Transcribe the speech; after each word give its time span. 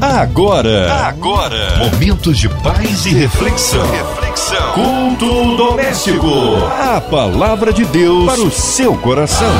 Agora, 0.00 1.06
agora, 1.06 1.78
momentos 1.78 2.36
de 2.36 2.50
paz 2.50 3.06
e 3.06 3.14
reflexão. 3.14 3.90
Reflexão. 3.90 4.72
Culto 4.74 5.56
doméstico. 5.56 6.28
A 6.78 7.00
palavra 7.00 7.72
de 7.72 7.86
Deus 7.86 8.26
para 8.26 8.42
o 8.42 8.50
seu 8.50 8.94
coração. 8.98 9.50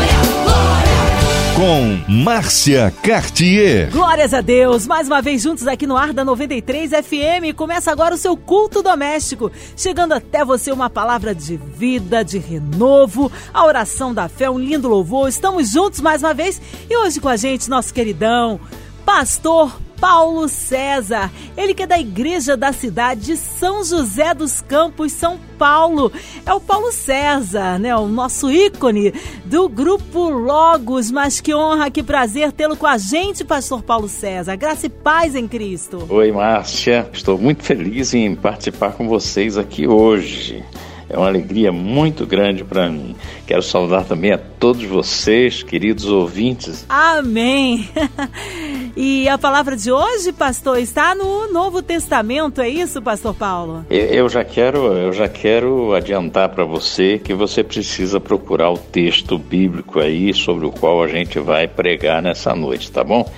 Com 1.57 2.03
Márcia 2.07 2.93
Cartier. 3.03 3.91
Glórias 3.91 4.35
a 4.35 4.43
Deus, 4.43 4.87
mais 4.87 5.07
uma 5.07 5.23
vez 5.23 5.41
juntos 5.41 5.67
aqui 5.67 5.87
no 5.87 5.97
ar 5.97 6.13
da 6.13 6.23
93 6.23 6.91
FM. 6.91 7.57
Começa 7.57 7.91
agora 7.91 8.15
o 8.15 8.19
seu 8.19 8.37
culto 8.37 8.83
doméstico, 8.83 9.51
chegando 9.75 10.13
até 10.13 10.45
você 10.45 10.71
uma 10.71 10.91
palavra 10.91 11.35
de 11.35 11.57
vida, 11.57 12.23
de 12.23 12.37
renovo, 12.37 13.33
a 13.55 13.65
oração 13.65 14.13
da 14.13 14.29
fé, 14.29 14.51
um 14.51 14.59
lindo 14.59 14.87
louvor. 14.87 15.31
Estamos 15.31 15.71
juntos 15.71 16.03
mais 16.03 16.23
uma 16.23 16.35
vez 16.35 16.61
e 16.91 16.95
hoje 16.95 17.21
com 17.21 17.29
a 17.29 17.37
gente 17.37 17.71
nosso 17.71 17.95
queridão 17.95 18.61
pastor 19.07 19.86
Paulo 20.01 20.49
César. 20.49 21.31
Ele 21.57 21.75
que 21.75 21.83
é 21.83 21.87
da 21.87 21.99
igreja 21.99 22.57
da 22.57 22.73
cidade 22.73 23.27
de 23.27 23.37
São 23.37 23.85
José 23.85 24.35
dos 24.35 24.61
Campos, 24.61 25.13
São 25.13 25.39
Paulo. 25.59 26.13
É 26.45 26.53
o 26.53 26.61
Paulo 26.61 26.93
César, 26.93 27.79
né? 27.79 27.97
O 27.97 28.07
nosso 28.07 28.51
ícone 28.51 29.13
do 29.45 29.69
grupo 29.69 30.29
Logos. 30.29 31.11
Mas 31.11 31.41
que 31.41 31.55
honra, 31.55 31.91
que 31.91 32.03
prazer 32.03 32.53
tê-lo 32.53 32.77
com 32.77 32.87
a 32.87 32.99
gente, 32.99 33.45
pastor 33.45 33.83
Paulo 33.83 34.09
César. 34.09 34.57
Graça 34.57 34.87
e 34.87 34.91
paz 34.91 35.35
em 35.35 35.49
Cristo. 35.49 36.07
Oi, 36.09 36.33
Márcia. 36.33 37.09
Estou 37.13 37.39
muito 37.39 37.63
feliz 37.63 38.15
em 38.15 38.35
participar 38.35 38.93
com 38.93 39.09
vocês 39.09 39.57
aqui 39.57 39.87
hoje. 39.87 40.65
É 41.09 41.17
uma 41.17 41.29
alegria 41.29 41.71
muito 41.71 42.27
grande 42.27 42.65
para 42.65 42.91
mim. 42.91 43.15
Quero 43.47 43.63
saudar 43.63 44.05
também 44.05 44.33
a 44.33 44.39
todos 44.39 44.85
vocês, 44.85 45.63
queridos 45.63 46.07
ouvintes. 46.07 46.85
Amém. 46.89 47.89
E 48.97 49.29
a 49.29 49.37
palavra 49.37 49.77
de 49.77 49.93
hoje, 49.93 50.33
pastor, 50.33 50.79
está 50.79 51.15
no 51.15 51.53
Novo 51.53 51.83
Testamento, 51.83 52.63
é 52.63 52.69
isso, 52.71 53.03
pastor 53.03 53.35
Paulo? 53.35 53.85
Eu 53.91 54.27
já 54.27 54.43
quero, 54.43 54.95
eu 54.95 55.13
já 55.13 55.29
quero 55.29 55.95
adiantar 55.95 56.49
para 56.49 56.65
você 56.65 57.19
que 57.19 57.35
você 57.35 57.63
precisa 57.63 58.19
procurar 58.19 58.71
o 58.71 58.79
texto 58.79 59.37
bíblico 59.37 60.01
aí 60.01 60.33
sobre 60.33 60.65
o 60.65 60.73
qual 60.73 61.03
a 61.03 61.09
gente 61.09 61.39
vai 61.39 61.69
pregar 61.69 62.23
nessa 62.23 62.55
noite, 62.55 62.91
tá 62.91 63.05
bom? 63.05 63.31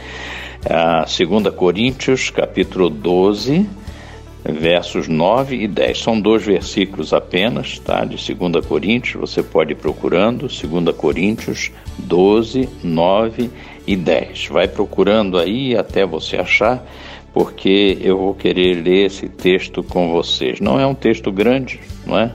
A 0.65 1.05
2 1.05 1.53
Coríntios, 1.57 2.31
capítulo 2.31 2.89
12, 2.89 3.69
versos 4.45 5.09
9 5.09 5.57
e 5.57 5.69
10. 5.69 5.99
São 5.99 6.21
dois 6.21 6.45
versículos 6.45 7.13
apenas, 7.13 7.79
tá? 7.79 8.05
De 8.05 8.17
2 8.35 8.67
Coríntios, 8.67 9.21
você 9.21 9.43
pode 9.43 9.73
ir 9.73 9.77
procurando, 9.77 10.49
2 10.49 10.97
Coríntios 10.97 11.71
12, 11.99 12.69
9 12.83 13.51
e 13.87 13.97
10. 13.97 14.49
Vai 14.49 14.69
procurando 14.69 15.39
aí 15.39 15.77
até 15.77 16.07
você 16.07 16.37
achar, 16.37 16.85
porque 17.33 17.99
eu 18.01 18.19
vou 18.19 18.35
querer 18.35 18.83
ler 18.83 19.07
esse 19.07 19.29
texto 19.29 19.83
com 19.83 20.13
vocês. 20.13 20.61
Não 20.61 20.79
é 20.79 20.87
um 20.87 20.95
texto 20.95 21.31
grande, 21.33 21.81
não 22.07 22.19
é? 22.19 22.33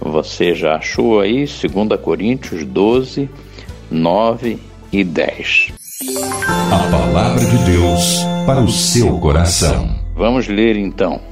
Você 0.00 0.54
já 0.54 0.76
achou 0.76 1.20
aí 1.20 1.44
2 1.46 2.00
Coríntios 2.00 2.64
12, 2.64 3.28
9 3.90 4.58
e 4.92 5.04
10. 5.04 5.72
A 6.72 6.90
palavra 6.90 7.44
de 7.44 7.58
Deus 7.64 8.24
para 8.44 8.60
o 8.60 8.68
seu 8.68 9.18
coração. 9.18 9.94
Vamos 10.14 10.48
ler 10.48 10.76
então. 10.76 11.31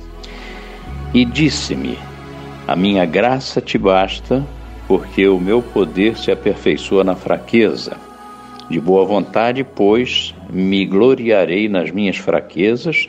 E 1.12 1.24
disse-me: 1.24 1.98
A 2.68 2.76
minha 2.76 3.04
graça 3.04 3.60
te 3.60 3.76
basta, 3.76 4.46
porque 4.86 5.26
o 5.26 5.40
meu 5.40 5.60
poder 5.60 6.16
se 6.16 6.30
aperfeiçoa 6.30 7.02
na 7.02 7.16
fraqueza. 7.16 7.96
De 8.70 8.80
boa 8.80 9.04
vontade, 9.04 9.64
pois, 9.64 10.32
me 10.48 10.86
gloriarei 10.86 11.68
nas 11.68 11.90
minhas 11.90 12.16
fraquezas, 12.16 13.08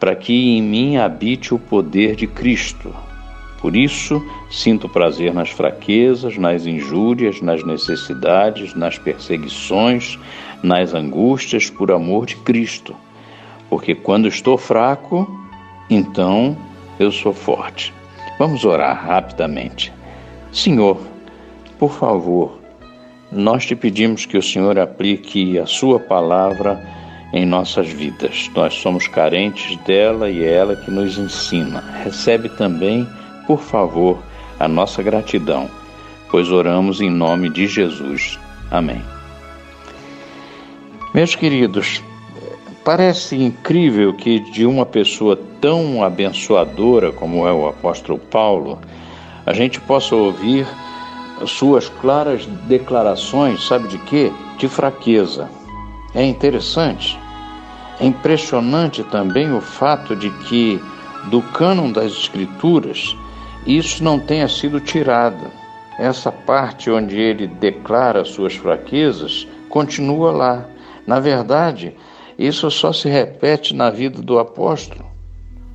para 0.00 0.16
que 0.16 0.56
em 0.56 0.60
mim 0.60 0.96
habite 0.96 1.54
o 1.54 1.58
poder 1.58 2.16
de 2.16 2.26
Cristo. 2.26 2.92
Por 3.60 3.76
isso, 3.76 4.20
sinto 4.50 4.88
prazer 4.88 5.32
nas 5.32 5.50
fraquezas, 5.50 6.36
nas 6.36 6.66
injúrias, 6.66 7.40
nas 7.40 7.62
necessidades, 7.62 8.74
nas 8.74 8.98
perseguições, 8.98 10.18
nas 10.62 10.94
angústias, 10.94 11.70
por 11.70 11.92
amor 11.92 12.26
de 12.26 12.34
Cristo. 12.36 12.96
Porque 13.68 13.94
quando 13.94 14.26
estou 14.26 14.58
fraco, 14.58 15.30
então 15.88 16.56
eu 17.00 17.10
sou 17.10 17.32
forte. 17.32 17.92
Vamos 18.38 18.64
orar 18.64 19.06
rapidamente. 19.06 19.92
Senhor, 20.52 21.00
por 21.78 21.92
favor, 21.92 22.60
nós 23.32 23.64
te 23.64 23.74
pedimos 23.74 24.26
que 24.26 24.36
o 24.36 24.42
Senhor 24.42 24.78
aplique 24.78 25.58
a 25.58 25.66
Sua 25.66 25.98
palavra 25.98 26.80
em 27.32 27.46
nossas 27.46 27.88
vidas. 27.88 28.50
Nós 28.54 28.74
somos 28.74 29.08
carentes 29.08 29.76
dela 29.78 30.28
e 30.28 30.44
é 30.44 30.52
ela 30.52 30.76
que 30.76 30.90
nos 30.90 31.16
ensina. 31.16 31.80
Recebe 32.04 32.50
também, 32.50 33.08
por 33.46 33.60
favor, 33.60 34.18
a 34.58 34.68
nossa 34.68 35.02
gratidão, 35.02 35.70
pois 36.30 36.50
oramos 36.50 37.00
em 37.00 37.10
nome 37.10 37.48
de 37.48 37.66
Jesus. 37.66 38.38
Amém. 38.70 39.02
Meus 41.14 41.34
queridos, 41.34 42.02
Parece 42.84 43.36
incrível 43.36 44.14
que 44.14 44.40
de 44.40 44.64
uma 44.64 44.86
pessoa 44.86 45.38
tão 45.60 46.02
abençoadora 46.02 47.12
como 47.12 47.46
é 47.46 47.52
o 47.52 47.68
apóstolo 47.68 48.18
Paulo, 48.18 48.78
a 49.44 49.52
gente 49.52 49.78
possa 49.80 50.16
ouvir 50.16 50.66
suas 51.46 51.88
claras 51.88 52.46
declarações, 52.66 53.66
sabe 53.66 53.88
de 53.88 53.98
quê? 53.98 54.32
De 54.58 54.66
fraqueza. 54.68 55.48
É 56.14 56.24
interessante. 56.24 57.18
É 58.00 58.06
impressionante 58.06 59.04
também 59.04 59.52
o 59.52 59.60
fato 59.60 60.16
de 60.16 60.30
que 60.30 60.82
do 61.26 61.42
cânon 61.42 61.92
das 61.92 62.12
Escrituras 62.12 63.14
isso 63.66 64.02
não 64.02 64.18
tenha 64.18 64.48
sido 64.48 64.80
tirado. 64.80 65.50
Essa 65.98 66.32
parte 66.32 66.90
onde 66.90 67.18
ele 67.18 67.46
declara 67.46 68.24
suas 68.24 68.54
fraquezas 68.54 69.46
continua 69.68 70.30
lá. 70.30 70.64
Na 71.06 71.20
verdade, 71.20 71.94
isso 72.40 72.70
só 72.70 72.90
se 72.90 73.06
repete 73.06 73.74
na 73.74 73.90
vida 73.90 74.22
do 74.22 74.38
apóstolo, 74.38 75.04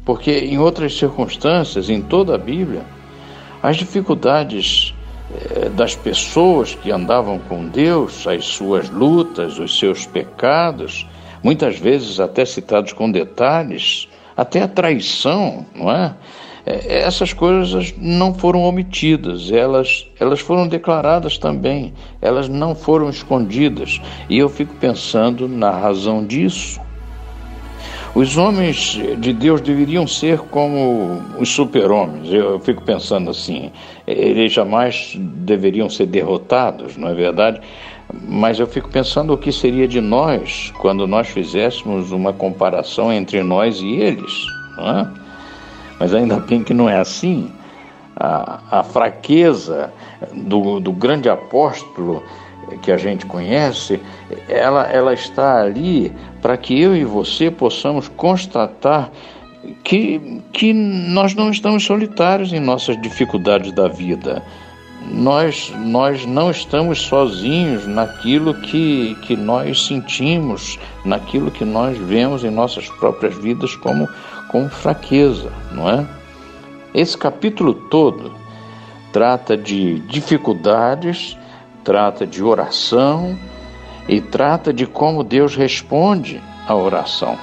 porque 0.04 0.32
em 0.32 0.58
outras 0.58 0.98
circunstâncias, 0.98 1.92
em 1.92 2.02
toda 2.02 2.34
a 2.34 2.40
Bíblia, 2.40 2.84
as 3.62 3.78
dificuldades 3.78 4.96
eh, 5.32 5.70
das 5.70 5.96
pessoas 5.96 6.74
que 6.74 6.92
andavam 6.92 7.38
com 7.38 7.68
Deus, 7.68 8.26
as 8.26 8.46
suas 8.46 8.90
lutas, 8.90 9.60
os 9.60 9.78
seus 9.78 10.08
pecados, 10.08 11.08
muitas 11.44 11.78
vezes 11.78 12.20
até 12.20 12.44
citados 12.46 12.94
com 12.94 13.12
detalhes, 13.12 14.08
até 14.36 14.64
a 14.64 14.68
traição, 14.68 15.68
não 15.76 15.92
é? 15.92 16.16
É, 16.66 17.00
essas 17.00 17.32
coisas 17.32 17.94
não 17.98 18.34
foram 18.34 18.64
omitidas, 18.64 19.52
elas, 19.52 20.08
elas 20.20 20.40
foram 20.40 20.68
declaradas 20.68 21.38
também, 21.38 21.94
elas 22.20 22.50
não 22.50 22.74
foram 22.74 23.10
escondidas. 23.10 24.02
E 24.30 24.38
eu 24.40 24.50
fico 24.50 24.74
pensando 24.76 25.48
na 25.48 25.70
razão 25.70 26.26
disso. 26.26 26.82
Os 28.16 28.38
homens 28.38 28.98
de 29.20 29.34
Deus 29.34 29.60
deveriam 29.60 30.08
ser 30.08 30.40
como 30.40 31.22
os 31.38 31.50
super-homens. 31.50 32.32
Eu 32.32 32.60
fico 32.62 32.82
pensando 32.82 33.30
assim, 33.30 33.72
eles 34.08 34.54
jamais 34.54 35.16
deveriam 35.20 35.90
ser 35.90 36.06
derrotados, 36.06 36.96
não 36.96 37.10
é 37.10 37.14
verdade? 37.14 37.60
Mas 38.28 38.58
eu 38.58 38.68
fico 38.68 38.90
pensando 38.90 39.34
o 39.34 39.38
que 39.38 39.52
seria 39.52 39.86
de 39.86 40.00
nós 40.00 40.72
quando 40.80 41.06
nós 41.06 41.28
fizéssemos 41.28 42.12
uma 42.12 42.32
comparação 42.32 43.12
entre 43.12 43.44
nós 43.44 43.82
e 43.82 43.96
eles, 43.96 44.32
não 44.78 44.90
é? 44.90 45.25
Mas 46.00 46.14
ainda 46.14 46.40
bem 46.40 46.64
que 46.64 46.74
não 46.74 46.90
é 46.90 47.00
assim. 47.00 47.52
A, 48.18 48.80
a 48.80 48.84
fraqueza 48.84 49.92
do, 50.34 50.80
do 50.80 50.92
grande 50.92 51.30
apóstolo 51.30 52.24
que 52.82 52.92
a 52.92 52.98
gente 52.98 53.26
conhece, 53.26 54.00
ela, 54.48 54.84
ela 54.88 55.14
está 55.14 55.62
ali 55.62 56.12
para 56.42 56.58
que 56.58 56.80
eu 56.80 56.96
e 56.96 57.04
você 57.04 57.52
possamos 57.52 58.08
constatar 58.08 59.12
que, 59.84 60.42
que 60.52 60.74
nós 60.74 61.34
não 61.36 61.50
estamos 61.50 61.84
solitários 61.84 62.54
em 62.54 62.60
nossas 62.60 63.00
dificuldades 63.02 63.72
da 63.72 63.88
vida. 63.88 64.44
Nós, 65.12 65.72
nós 65.78 66.26
não 66.26 66.50
estamos 66.50 67.02
sozinhos 67.02 67.86
naquilo 67.86 68.56
que, 68.56 69.16
que 69.22 69.36
nós 69.36 69.86
sentimos, 69.86 70.80
naquilo 71.04 71.52
que 71.52 71.64
nós 71.64 71.96
vemos 71.98 72.44
em 72.44 72.50
nossas 72.50 72.90
próprias 72.90 73.36
vidas 73.38 73.76
como 73.76 74.08
com 74.56 74.70
fraqueza, 74.70 75.52
não 75.74 75.90
é? 75.90 76.08
Esse 76.94 77.18
capítulo 77.18 77.74
todo 77.74 78.32
trata 79.12 79.58
de 79.58 80.00
dificuldades, 80.08 81.38
trata 81.84 82.26
de 82.26 82.42
oração 82.42 83.38
e 84.08 84.22
trata 84.22 84.72
de 84.72 84.88
como 84.88 85.26
Deus 85.26 85.58
responde 85.58 86.42
à 86.66 86.74
oração. 86.74 87.38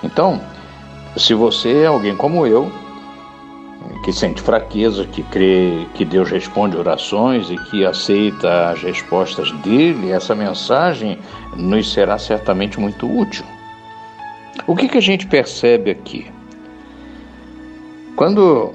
Então, 0.00 0.40
se 1.16 1.34
você 1.34 1.82
é 1.82 1.86
alguém 1.86 2.14
como 2.14 2.46
eu, 2.46 2.70
que 4.04 4.12
sente 4.12 4.40
fraqueza, 4.40 5.04
que 5.04 5.24
crê 5.24 5.88
que 5.92 6.04
Deus 6.04 6.30
responde 6.30 6.76
orações 6.76 7.50
e 7.50 7.56
que 7.56 7.84
aceita 7.84 8.70
as 8.70 8.80
respostas 8.80 9.50
dele, 9.54 10.12
essa 10.12 10.36
mensagem 10.36 11.18
nos 11.56 11.92
será 11.92 12.16
certamente 12.16 12.78
muito 12.78 13.10
útil. 13.10 13.44
O 14.66 14.76
que, 14.76 14.88
que 14.88 14.98
a 14.98 15.02
gente 15.02 15.26
percebe 15.26 15.90
aqui? 15.90 16.26
Quando, 18.14 18.72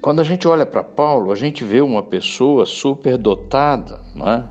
quando 0.00 0.20
a 0.20 0.24
gente 0.24 0.46
olha 0.46 0.66
para 0.66 0.84
Paulo, 0.84 1.32
a 1.32 1.34
gente 1.34 1.64
vê 1.64 1.80
uma 1.80 2.02
pessoa 2.02 2.66
superdotada, 2.66 4.00
não 4.14 4.28
é? 4.28 4.44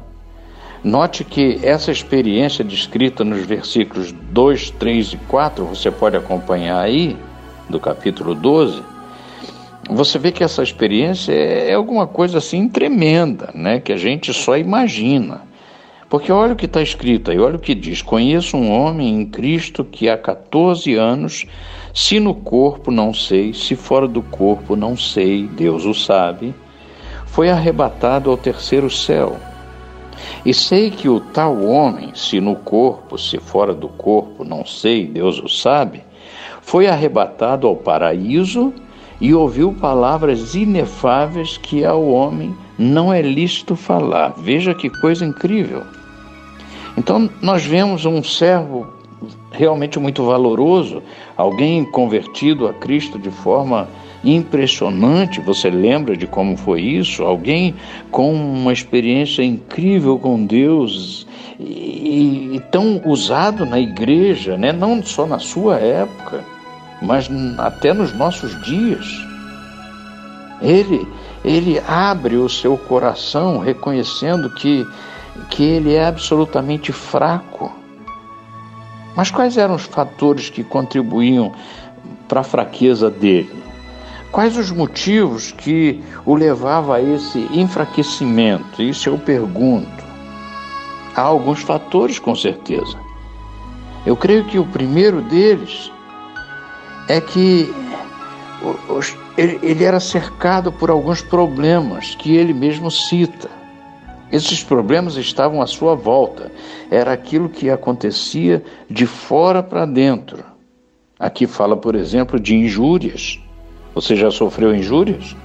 Note 0.83 1.23
que 1.23 1.59
essa 1.61 1.91
experiência 1.91 2.63
descrita 2.63 3.23
nos 3.23 3.45
versículos 3.45 4.11
2, 4.11 4.71
3 4.71 5.13
e 5.13 5.17
4, 5.17 5.65
você 5.65 5.91
pode 5.91 6.15
acompanhar 6.15 6.79
aí, 6.79 7.17
do 7.69 7.79
capítulo 7.79 8.33
12, 8.33 8.81
você 9.89 10.17
vê 10.17 10.31
que 10.31 10.44
essa 10.44 10.63
experiência 10.63 11.33
é, 11.33 11.73
alguma 11.73 12.07
coisa 12.07 12.38
assim 12.38 12.69
tremenda, 12.69 13.50
né? 13.53 13.79
que 13.79 13.91
a 13.91 13.97
gente 13.97 14.33
só 14.33 14.57
imagina. 14.57 15.41
Porque 16.09 16.31
olha 16.31 16.53
o 16.53 16.56
que 16.56 16.65
está 16.65 16.81
escrito 16.81 17.29
aí, 17.29 17.39
olha 17.39 17.57
o 17.57 17.59
que 17.59 17.75
diz: 17.75 18.01
Conheço 18.01 18.57
um 18.57 18.71
homem 18.71 19.21
em 19.21 19.25
Cristo 19.25 19.83
que 19.83 20.09
há 20.09 20.17
14 20.17 20.95
anos, 20.95 21.45
se 21.94 22.19
no 22.19 22.33
corpo 22.33 22.89
não 22.89 23.13
sei, 23.13 23.53
se 23.53 23.75
fora 23.75 24.07
do 24.07 24.23
corpo 24.23 24.75
não 24.75 24.97
sei, 24.97 25.44
Deus 25.45 25.85
o 25.85 25.94
sabe, 25.94 26.56
foi 27.27 27.51
arrebatado 27.51 28.31
ao 28.31 28.38
terceiro 28.38 28.89
céu. 28.89 29.38
E 30.44 30.51
sei 30.51 30.89
que 30.89 31.07
o 31.07 31.19
tal 31.19 31.63
homem, 31.63 32.11
se 32.15 32.41
no 32.41 32.56
corpo, 32.56 33.17
se 33.17 33.38
fora 33.38 33.73
do 33.73 33.88
corpo, 33.88 34.44
não 34.44 34.65
sei, 34.65 35.06
Deus 35.06 35.39
o 35.39 35.47
sabe, 35.47 36.01
foi 36.61 36.88
arrebatado 36.88 37.67
ao 37.67 37.75
paraíso 37.75 38.73
e 39.21 39.33
ouviu 39.33 39.73
palavras 39.73 40.56
inefáveis 40.56 41.57
que 41.57 41.85
ao 41.85 42.03
homem 42.07 42.56
não 42.77 43.13
é 43.13 43.21
lícito 43.21 43.75
falar. 43.75 44.33
Veja 44.38 44.73
que 44.73 44.89
coisa 44.89 45.25
incrível. 45.25 45.83
Então, 46.99 47.29
nós 47.41 47.65
vemos 47.65 48.05
um 48.05 48.21
servo 48.21 48.85
realmente 49.51 49.97
muito 49.97 50.25
valoroso, 50.25 51.01
alguém 51.37 51.85
convertido 51.85 52.67
a 52.67 52.73
Cristo 52.73 53.17
de 53.17 53.31
forma 53.31 53.87
impressionante. 54.21 55.39
Você 55.39 55.69
lembra 55.69 56.17
de 56.17 56.27
como 56.27 56.57
foi 56.57 56.81
isso? 56.81 57.23
Alguém 57.23 57.73
com 58.11 58.33
uma 58.33 58.73
experiência 58.73 59.41
incrível 59.41 60.19
com 60.19 60.45
Deus 60.45 61.25
e, 61.57 62.51
e 62.55 62.59
tão 62.69 63.01
usado 63.05 63.65
na 63.65 63.79
igreja, 63.79 64.57
né? 64.57 64.73
não 64.73 65.01
só 65.01 65.25
na 65.25 65.39
sua 65.39 65.77
época, 65.77 66.43
mas 67.01 67.29
até 67.57 67.93
nos 67.93 68.11
nossos 68.13 68.61
dias. 68.65 69.05
Ele, 70.61 71.07
ele 71.45 71.81
abre 71.87 72.35
o 72.35 72.49
seu 72.49 72.77
coração 72.77 73.59
reconhecendo 73.59 74.49
que, 74.49 74.85
que 75.50 75.63
ele 75.63 75.94
é 75.94 76.06
absolutamente 76.06 76.91
fraco. 76.91 77.71
Mas 79.15 79.31
quais 79.31 79.57
eram 79.57 79.75
os 79.75 79.83
fatores 79.83 80.50
que 80.50 80.63
contribuíam 80.63 81.51
para 82.27 82.41
a 82.41 82.44
fraqueza 82.44 83.09
dele? 83.09 83.63
Quais 84.31 84.57
os 84.57 84.71
motivos 84.71 85.51
que 85.51 86.03
o 86.25 86.36
levavam 86.36 86.94
a 86.94 87.01
esse 87.01 87.39
enfraquecimento? 87.51 88.81
Isso 88.81 89.09
eu 89.09 89.18
pergunto. 89.18 90.03
Há 91.15 91.21
alguns 91.21 91.62
fatores, 91.62 92.19
com 92.19 92.35
certeza. 92.35 92.97
Eu 94.06 94.15
creio 94.15 94.45
que 94.45 94.59
o 94.59 94.65
primeiro 94.65 95.21
deles 95.24 95.92
é 97.07 97.19
que 97.19 97.74
ele 99.38 99.83
era 99.83 100.00
cercado 100.00 100.71
por 100.71 100.89
alguns 100.89 101.21
problemas 101.21 102.13
que 102.15 102.35
ele 102.35 102.53
mesmo 102.53 102.92
cita. 102.92 103.58
Esses 104.31 104.63
problemas 104.63 105.15
estavam 105.15 105.61
à 105.61 105.67
sua 105.67 105.95
volta. 105.95 106.51
Era 106.91 107.13
aquilo 107.13 107.49
que 107.49 107.69
acontecia 107.69 108.63
de 108.89 109.05
fora 109.05 109.63
para 109.63 109.85
dentro. 109.85 110.43
Aqui 111.19 111.47
fala, 111.47 111.75
por 111.75 111.95
exemplo, 111.95 112.39
de 112.39 112.55
injúrias. 112.55 113.39
Você 113.93 114.15
já 114.15 114.29
sofreu 114.31 114.73
injúrias? 114.73 115.35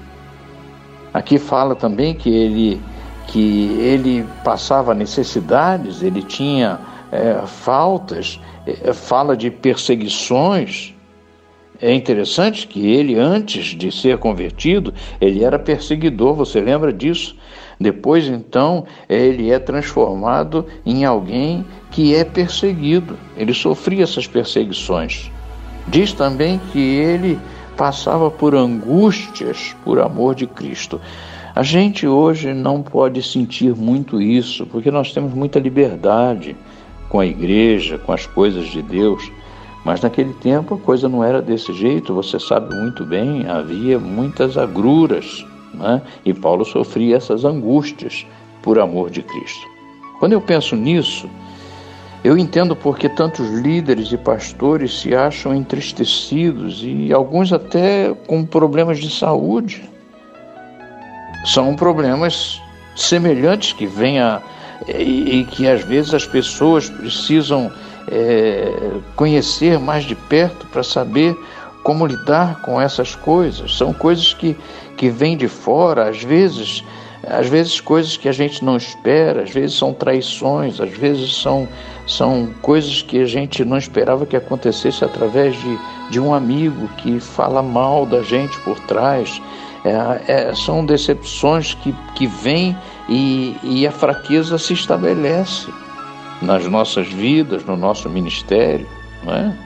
Aqui 1.12 1.38
fala 1.38 1.74
também 1.74 2.14
que 2.14 2.28
ele 2.28 2.80
que 3.26 3.78
ele 3.80 4.26
passava 4.44 4.92
necessidades, 4.94 6.02
ele 6.02 6.22
tinha 6.22 6.78
é, 7.10 7.46
faltas, 7.46 8.38
é, 8.66 8.92
fala 8.92 9.36
de 9.36 9.50
perseguições. 9.50 10.93
É 11.80 11.92
interessante 11.92 12.66
que 12.66 12.86
ele, 12.86 13.16
antes 13.16 13.66
de 13.76 13.90
ser 13.90 14.18
convertido, 14.18 14.94
ele 15.20 15.42
era 15.42 15.58
perseguidor, 15.58 16.34
você 16.34 16.60
lembra 16.60 16.92
disso? 16.92 17.36
Depois, 17.80 18.26
então, 18.28 18.84
ele 19.08 19.50
é 19.50 19.58
transformado 19.58 20.66
em 20.86 21.04
alguém 21.04 21.64
que 21.90 22.14
é 22.14 22.24
perseguido. 22.24 23.18
Ele 23.36 23.52
sofria 23.52 24.04
essas 24.04 24.26
perseguições. 24.26 25.30
Diz 25.88 26.12
também 26.12 26.60
que 26.72 26.78
ele 26.78 27.38
passava 27.76 28.30
por 28.30 28.54
angústias 28.54 29.74
por 29.84 30.00
amor 30.00 30.34
de 30.34 30.46
Cristo. 30.46 31.00
A 31.54 31.62
gente 31.62 32.06
hoje 32.06 32.52
não 32.52 32.82
pode 32.82 33.22
sentir 33.22 33.74
muito 33.74 34.20
isso, 34.20 34.66
porque 34.66 34.90
nós 34.90 35.12
temos 35.12 35.34
muita 35.34 35.58
liberdade 35.58 36.56
com 37.08 37.20
a 37.20 37.26
igreja, 37.26 37.98
com 37.98 38.12
as 38.12 38.26
coisas 38.26 38.66
de 38.66 38.82
Deus. 38.82 39.30
Mas 39.84 40.00
naquele 40.00 40.32
tempo 40.34 40.74
a 40.74 40.78
coisa 40.78 41.08
não 41.08 41.22
era 41.22 41.42
desse 41.42 41.72
jeito, 41.72 42.14
você 42.14 42.40
sabe 42.40 42.74
muito 42.74 43.04
bem, 43.04 43.46
havia 43.46 43.98
muitas 43.98 44.56
agruras, 44.56 45.44
né? 45.74 46.00
e 46.24 46.32
Paulo 46.32 46.64
sofria 46.64 47.16
essas 47.16 47.44
angústias 47.44 48.26
por 48.62 48.78
amor 48.78 49.10
de 49.10 49.22
Cristo. 49.22 49.66
Quando 50.18 50.32
eu 50.32 50.40
penso 50.40 50.74
nisso, 50.74 51.28
eu 52.24 52.38
entendo 52.38 52.74
porque 52.74 53.10
tantos 53.10 53.50
líderes 53.50 54.10
e 54.10 54.16
pastores 54.16 55.00
se 55.00 55.14
acham 55.14 55.54
entristecidos 55.54 56.80
e 56.82 57.12
alguns 57.12 57.52
até 57.52 58.14
com 58.26 58.46
problemas 58.46 58.98
de 58.98 59.10
saúde. 59.10 59.82
São 61.44 61.76
problemas 61.76 62.58
semelhantes 62.96 63.74
que 63.74 63.86
vêm 63.86 64.18
a, 64.18 64.40
e, 64.88 65.40
e 65.40 65.44
que 65.44 65.68
às 65.68 65.84
vezes 65.84 66.14
as 66.14 66.26
pessoas 66.26 66.88
precisam 66.88 67.70
é, 68.08 68.98
conhecer 69.16 69.78
mais 69.78 70.04
de 70.04 70.14
perto 70.14 70.66
para 70.66 70.82
saber 70.82 71.36
como 71.82 72.06
lidar 72.06 72.62
com 72.62 72.80
essas 72.80 73.14
coisas. 73.14 73.76
São 73.76 73.92
coisas 73.92 74.32
que, 74.32 74.56
que 74.96 75.10
vêm 75.10 75.36
de 75.36 75.48
fora, 75.48 76.08
às 76.08 76.22
vezes 76.22 76.84
às 77.28 77.48
vezes 77.48 77.80
coisas 77.80 78.16
que 78.16 78.28
a 78.28 78.32
gente 78.32 78.64
não 78.64 78.76
espera, 78.76 79.42
às 79.42 79.50
vezes 79.50 79.76
são 79.76 79.92
traições, 79.92 80.80
às 80.80 80.90
vezes 80.90 81.34
são, 81.36 81.68
são 82.06 82.50
coisas 82.60 83.02
que 83.02 83.20
a 83.20 83.26
gente 83.26 83.64
não 83.64 83.78
esperava 83.78 84.26
que 84.26 84.36
acontecesse 84.36 85.04
através 85.04 85.56
de, 85.56 85.78
de 86.10 86.20
um 86.20 86.34
amigo 86.34 86.88
que 86.98 87.18
fala 87.20 87.62
mal 87.62 88.04
da 88.04 88.22
gente 88.22 88.58
por 88.60 88.78
trás. 88.80 89.40
É, 89.84 90.32
é, 90.32 90.54
são 90.54 90.84
decepções 90.84 91.74
que, 91.74 91.94
que 92.14 92.26
vêm 92.26 92.76
e, 93.08 93.56
e 93.62 93.86
a 93.86 93.92
fraqueza 93.92 94.58
se 94.58 94.72
estabelece 94.72 95.70
nas 96.42 96.66
nossas 96.66 97.08
vidas, 97.08 97.64
no 97.64 97.76
nosso 97.76 98.08
ministério, 98.08 98.86
não 99.22 99.34
é? 99.34 99.56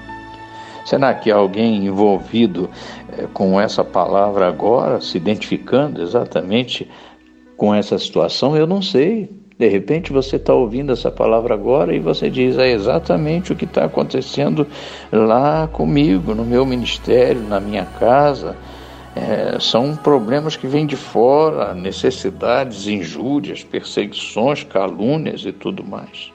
Será 0.85 1.13
que 1.13 1.31
alguém 1.31 1.85
envolvido 1.85 2.71
é, 3.13 3.27
com 3.33 3.61
essa 3.61 3.85
palavra 3.85 4.49
agora, 4.49 5.03
se 5.03 5.19
identificando 5.19 6.01
exatamente 6.01 6.89
com 7.59 7.75
essa 7.75 7.99
situação, 7.99 8.57
eu 8.57 8.67
não 8.67 8.81
sei. 8.81 9.29
De 9.59 9.69
repente 9.69 10.13
você 10.13 10.37
está 10.37 10.55
ouvindo 10.55 10.93
essa 10.93 11.11
palavra 11.11 11.53
agora 11.53 11.95
e 11.95 11.99
você 11.99 12.31
diz: 12.31 12.57
é 12.57 12.71
exatamente 12.71 13.53
o 13.53 13.57
que 13.57 13.67
está 13.67 13.85
acontecendo 13.85 14.67
lá 15.13 15.69
comigo, 15.71 16.35
no 16.35 16.45
meu 16.45 16.65
ministério, 16.65 17.43
na 17.43 17.61
minha 17.61 17.85
casa. 17.85 18.57
É, 19.15 19.59
são 19.59 19.97
problemas 19.97 20.57
que 20.57 20.67
vêm 20.67 20.87
de 20.87 20.97
fora, 20.97 21.75
necessidades, 21.75 22.87
injúrias, 22.87 23.65
perseguições, 23.65 24.63
calúnias 24.63 25.45
e 25.45 25.51
tudo 25.51 25.85
mais. 25.85 26.33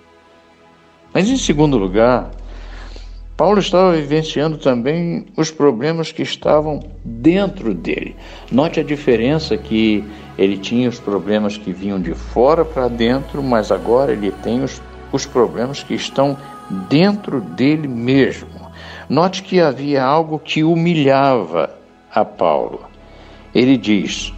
Mas 1.14 1.30
em 1.30 1.38
segundo 1.38 1.78
lugar, 1.78 2.32
Paulo 3.38 3.60
estava 3.60 3.94
vivenciando 3.94 4.58
também 4.58 5.26
os 5.36 5.52
problemas 5.52 6.12
que 6.12 6.22
estavam 6.22 6.80
dentro 7.04 7.74
dele. 7.74 8.16
Note 8.52 8.80
a 8.80 8.84
diferença 8.84 9.58
que 9.58 10.04
ele 10.38 10.58
tinha 10.58 10.90
os 10.90 11.00
problemas 11.00 11.58
que 11.58 11.72
vinham 11.72 12.00
de 12.00 12.14
fora 12.14 12.64
para 12.64 12.88
dentro, 12.88 13.42
mas 13.44 13.72
agora 13.72 14.12
ele 14.12 14.32
tem 14.32 14.64
os, 14.64 14.82
os 15.12 15.26
problemas 15.26 15.84
que 15.84 15.94
estão 15.94 16.38
dentro 16.90 17.42
dele 17.42 17.88
mesmo. 17.88 18.50
Note 19.10 19.44
que 19.44 19.60
havia 19.60 20.04
algo 20.04 20.40
que 20.40 20.64
humilhava 20.64 21.70
a 22.14 22.24
Paulo. 22.24 22.82
Ele 23.54 23.78
diz: 23.78 24.34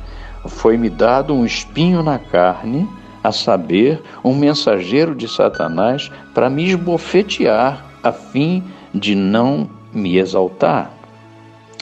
Foi-me 0.47 0.89
dado 0.89 1.33
um 1.33 1.45
espinho 1.45 2.01
na 2.01 2.17
carne, 2.17 2.87
a 3.25 3.31
saber, 3.31 4.01
um 4.23 4.35
mensageiro 4.35 5.15
de 5.15 5.27
Satanás, 5.27 6.11
para 6.33 6.49
me 6.49 6.65
esbofetear, 6.65 7.83
a 8.03 8.11
fim 8.11 8.63
de 8.93 9.15
não 9.15 9.67
me 9.91 10.17
exaltar. 10.17 10.91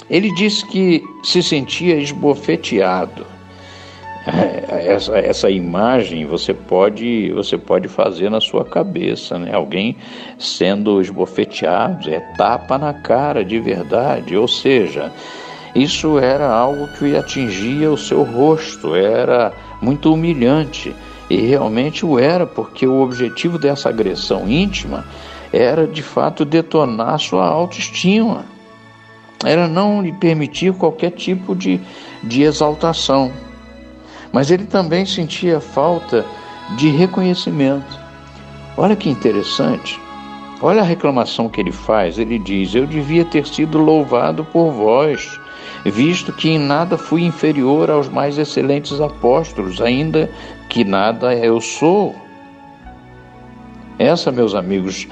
Ele 0.09 0.33
disse 0.35 0.65
que 0.65 1.03
se 1.21 1.43
sentia 1.43 1.95
esbofeteado. 1.97 3.25
essa, 4.69 5.17
essa 5.17 5.49
imagem 5.49 6.25
você 6.25 6.53
pode 6.53 7.29
você 7.33 7.57
pode 7.57 7.89
fazer 7.89 8.29
na 8.29 8.39
sua 8.39 8.63
cabeça, 8.63 9.37
né? 9.37 9.53
Alguém 9.53 9.97
sendo 10.39 11.01
esbofeteado, 11.01 12.09
é 12.09 12.21
tapa 12.37 12.77
na 12.77 12.93
cara 12.93 13.43
de 13.43 13.59
verdade, 13.59 14.37
ou 14.37 14.47
seja, 14.47 15.11
isso 15.75 16.17
era 16.19 16.49
algo 16.49 16.87
que 16.97 17.17
atingia 17.17 17.91
o 17.91 17.97
seu 17.97 18.23
rosto, 18.23 18.95
era 18.95 19.51
muito 19.81 20.13
humilhante 20.13 20.95
e 21.29 21.37
realmente 21.37 22.05
o 22.05 22.19
era, 22.19 22.45
porque 22.45 22.85
o 22.85 23.01
objetivo 23.01 23.57
dessa 23.57 23.89
agressão 23.89 24.47
íntima 24.47 25.05
era 25.51 25.85
de 25.87 26.01
fato 26.01 26.43
detonar 26.43 27.19
sua 27.19 27.45
autoestima, 27.45 28.45
era 29.45 29.67
não 29.67 30.01
lhe 30.01 30.11
permitir 30.11 30.73
qualquer 30.73 31.11
tipo 31.11 31.55
de, 31.55 31.79
de 32.23 32.43
exaltação. 32.43 33.31
Mas 34.31 34.49
ele 34.49 34.65
também 34.65 35.05
sentia 35.05 35.59
falta 35.59 36.25
de 36.77 36.89
reconhecimento. 36.89 37.99
Olha 38.75 38.95
que 38.95 39.09
interessante. 39.09 39.99
Olha 40.61 40.81
a 40.81 40.85
reclamação 40.85 41.49
que 41.49 41.59
ele 41.59 41.71
faz. 41.71 42.17
Ele 42.17 42.39
diz: 42.39 42.73
Eu 42.73 42.87
devia 42.87 43.25
ter 43.25 43.45
sido 43.45 43.77
louvado 43.77 44.45
por 44.45 44.71
vós, 44.71 45.39
visto 45.85 46.31
que 46.31 46.49
em 46.49 46.57
nada 46.57 46.97
fui 46.97 47.23
inferior 47.23 47.91
aos 47.91 48.07
mais 48.07 48.37
excelentes 48.37 48.99
apóstolos, 49.01 49.81
ainda 49.81 50.31
que 50.73 50.83
nada 50.83 51.35
eu 51.35 51.61
sou. 51.61 52.15
Essa, 53.99 54.31
meus 54.31 54.55
amigos, 54.55 55.07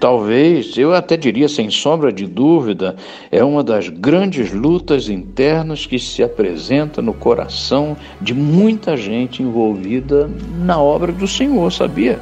talvez, 0.00 0.76
eu 0.76 0.92
até 0.92 1.16
diria 1.16 1.48
sem 1.48 1.70
sombra 1.70 2.12
de 2.12 2.26
dúvida, 2.26 2.96
é 3.30 3.44
uma 3.44 3.62
das 3.62 3.88
grandes 3.88 4.52
lutas 4.52 5.08
internas 5.08 5.86
que 5.86 6.00
se 6.00 6.20
apresenta 6.20 7.00
no 7.00 7.14
coração 7.14 7.96
de 8.20 8.34
muita 8.34 8.96
gente 8.96 9.40
envolvida 9.40 10.28
na 10.64 10.80
obra 10.80 11.12
do 11.12 11.28
Senhor, 11.28 11.72
sabia? 11.72 12.18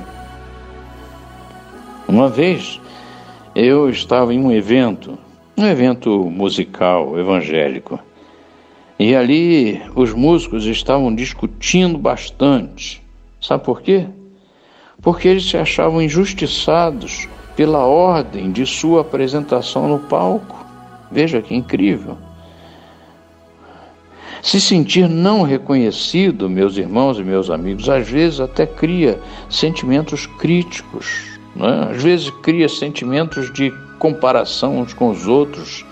Uma 2.06 2.28
vez 2.28 2.78
eu 3.54 3.88
estava 3.88 4.35
em 4.35 4.38
um 4.38 4.52
evento, 4.52 5.18
um 5.56 5.64
evento 5.64 6.11
musical 6.30 7.18
evangélico, 7.18 7.99
e 8.99 9.14
ali 9.14 9.81
os 9.95 10.12
músicos 10.12 10.67
estavam 10.67 11.14
discutindo 11.14 11.97
bastante. 11.97 13.02
Sabe 13.40 13.64
por 13.64 13.81
quê? 13.81 14.07
Porque 15.00 15.28
eles 15.28 15.49
se 15.49 15.57
achavam 15.57 16.02
injustiçados 16.02 17.28
pela 17.55 17.87
ordem 17.87 18.50
de 18.50 18.67
sua 18.67 19.02
apresentação 19.02 19.88
no 19.88 20.00
palco. 20.00 20.67
Veja 21.11 21.40
que 21.40 21.55
incrível. 21.55 22.19
Se 24.43 24.61
sentir 24.61 25.09
não 25.09 25.43
reconhecido, 25.43 26.49
meus 26.49 26.76
irmãos 26.76 27.19
e 27.19 27.25
meus 27.25 27.50
amigos, 27.50 27.88
às 27.88 28.09
vezes 28.09 28.40
até 28.40 28.67
cria 28.67 29.21
sentimentos 29.50 30.26
críticos, 30.26 31.38
né? 31.57 31.88
às 31.90 32.02
vezes 32.02 32.31
cria 32.43 32.69
sentimentos 32.69 33.52
de 33.52 33.73
comparação 33.99 34.78
uns 34.78 34.95
com 34.95 35.11
os 35.11 35.26
outros. 35.26 35.85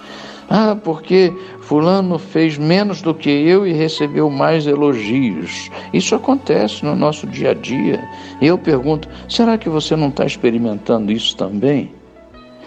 Ah, 0.48 0.76
porque 0.82 1.32
Fulano 1.66 2.16
fez 2.16 2.56
menos 2.56 3.02
do 3.02 3.12
que 3.12 3.28
eu 3.28 3.66
e 3.66 3.73
recebeu 3.73 4.30
mais 4.30 4.68
elogios. 4.68 5.68
Isso 5.92 6.14
acontece 6.14 6.85
no 6.85 6.94
nosso 6.94 7.26
dia 7.26 7.50
a 7.50 7.54
dia. 7.54 8.08
E 8.40 8.46
eu 8.46 8.56
pergunto: 8.56 9.08
será 9.28 9.58
que 9.58 9.68
você 9.68 9.96
não 9.96 10.08
está 10.08 10.25
experimentando 10.25 11.11
isso 11.11 11.37
também? 11.37 11.90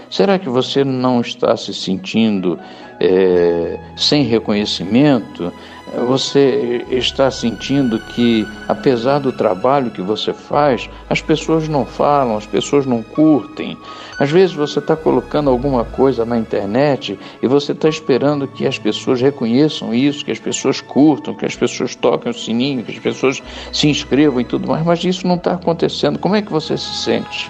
Será 0.10 0.40
que 0.40 0.50
você 0.50 0.84
não 0.84 1.22
está 1.22 1.56
se 1.56 1.74
sentindo 1.74 2.60
é, 3.00 3.80
sem 3.96 4.24
reconhecimento? 4.24 5.52
você 5.98 6.86
está 6.90 7.32
sentindo 7.32 8.00
que, 8.00 8.48
apesar 8.68 9.20
do 9.20 9.32
trabalho 9.32 9.90
que 9.90 10.02
você 10.02 10.34
faz, 10.34 10.90
as 11.10 11.22
pessoas 11.22 11.68
não 11.68 11.86
falam, 11.86 12.38
as 12.38 12.46
pessoas 12.46 12.86
não 12.86 13.02
curtem. 13.02 13.78
Às 14.20 14.30
vezes 14.30 14.56
você 14.56 14.80
está 14.80 14.96
colocando 14.96 15.50
alguma 15.50 15.84
coisa 15.84 16.26
na 16.26 16.38
internet 16.38 17.18
e 17.42 17.48
você 17.48 17.72
está 17.72 17.90
esperando 17.90 18.48
que 18.48 18.68
as 18.68 18.78
pessoas 18.78 19.22
reconheçam 19.22 19.94
isso, 19.94 20.24
que 20.24 20.32
as 20.32 20.40
pessoas 20.40 20.80
curtam, 20.80 21.34
que 21.34 21.46
as 21.46 21.56
pessoas 21.56 21.96
toquem 21.96 22.32
o 22.32 22.36
sininho, 22.36 22.84
que 22.84 22.92
as 22.92 23.00
pessoas 23.00 23.42
se 23.72 23.88
inscrevam 23.88 24.42
e 24.42 24.46
tudo 24.46 24.68
mais, 24.68 24.86
mas 24.86 25.04
isso 25.04 25.28
não 25.28 25.36
está 25.36 25.54
acontecendo. 25.54 26.20
Como 26.20 26.36
é 26.36 26.42
que 26.42 26.52
você 26.52 26.78
se 26.78 26.96
sente? 26.98 27.50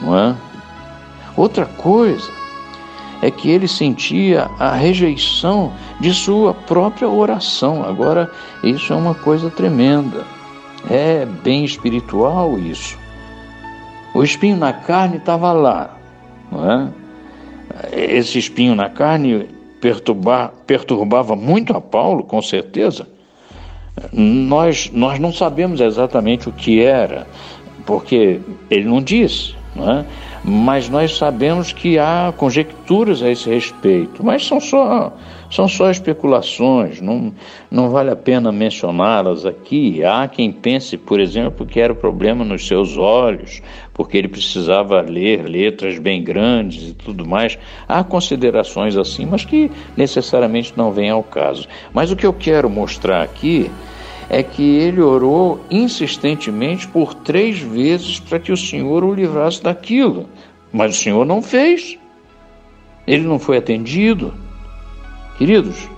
Não 0.00 0.16
é? 0.16 0.34
Outra 1.36 1.66
coisa 1.66 2.30
é 3.22 3.30
que 3.30 3.50
ele 3.50 3.68
sentia 3.68 4.50
a 4.58 4.74
rejeição 4.74 5.72
de 6.00 6.12
sua 6.12 6.54
própria 6.54 7.08
oração. 7.08 7.84
Agora, 7.84 8.30
isso 8.62 8.92
é 8.92 8.96
uma 8.96 9.14
coisa 9.14 9.50
tremenda. 9.50 10.24
É 10.88 11.26
bem 11.26 11.64
espiritual 11.64 12.58
isso. 12.58 12.98
O 14.14 14.22
espinho 14.22 14.56
na 14.56 14.72
carne 14.72 15.16
estava 15.16 15.52
lá, 15.52 15.96
não 16.50 16.70
é? 16.70 16.88
Esse 17.92 18.38
espinho 18.38 18.74
na 18.74 18.88
carne 18.88 19.48
perturbar, 19.80 20.52
perturbava 20.66 21.36
muito 21.36 21.76
a 21.76 21.80
Paulo, 21.80 22.22
com 22.22 22.40
certeza. 22.40 23.06
Nós, 24.12 24.90
nós 24.92 25.18
não 25.18 25.32
sabemos 25.32 25.80
exatamente 25.80 26.48
o 26.48 26.52
que 26.52 26.82
era, 26.82 27.26
porque 27.84 28.40
ele 28.70 28.84
não 28.84 29.02
disse, 29.02 29.54
não 29.74 29.90
é? 29.90 30.06
Mas 30.44 30.88
nós 30.88 31.16
sabemos 31.16 31.72
que 31.72 31.98
há 31.98 32.32
conjecturas 32.36 33.22
a 33.22 33.30
esse 33.30 33.48
respeito, 33.48 34.24
mas 34.24 34.46
são 34.46 34.60
só, 34.60 35.12
são 35.50 35.68
só 35.68 35.90
especulações, 35.90 37.00
não, 37.00 37.32
não 37.70 37.90
vale 37.90 38.10
a 38.10 38.16
pena 38.16 38.52
mencioná-las 38.52 39.44
aqui. 39.44 40.04
Há 40.04 40.28
quem 40.28 40.52
pense, 40.52 40.96
por 40.96 41.20
exemplo, 41.20 41.66
que 41.66 41.80
era 41.80 41.92
o 41.92 41.96
problema 41.96 42.44
nos 42.44 42.66
seus 42.66 42.96
olhos, 42.96 43.62
porque 43.94 44.18
ele 44.18 44.28
precisava 44.28 45.00
ler 45.00 45.48
letras 45.48 45.98
bem 45.98 46.22
grandes 46.22 46.90
e 46.90 46.94
tudo 46.94 47.26
mais. 47.26 47.58
Há 47.88 48.04
considerações 48.04 48.96
assim, 48.96 49.26
mas 49.26 49.44
que 49.44 49.70
necessariamente 49.96 50.74
não 50.76 50.92
vêm 50.92 51.10
ao 51.10 51.22
caso. 51.22 51.66
Mas 51.92 52.10
o 52.10 52.16
que 52.16 52.26
eu 52.26 52.32
quero 52.32 52.68
mostrar 52.68 53.22
aqui 53.22 53.70
é 54.28 54.42
que 54.42 54.62
ele 54.62 55.00
orou 55.00 55.60
insistentemente 55.70 56.86
por 56.88 57.14
três 57.14 57.58
vezes 57.60 58.18
para 58.18 58.38
que 58.38 58.52
o 58.52 58.56
Senhor 58.56 59.04
o 59.04 59.14
livrasse 59.14 59.62
daquilo. 59.62 60.26
Mas 60.72 60.96
o 60.96 61.00
Senhor 61.00 61.24
não 61.24 61.40
fez. 61.40 61.98
Ele 63.06 63.22
não 63.22 63.38
foi 63.38 63.56
atendido. 63.56 64.34
Queridos, 65.38 65.88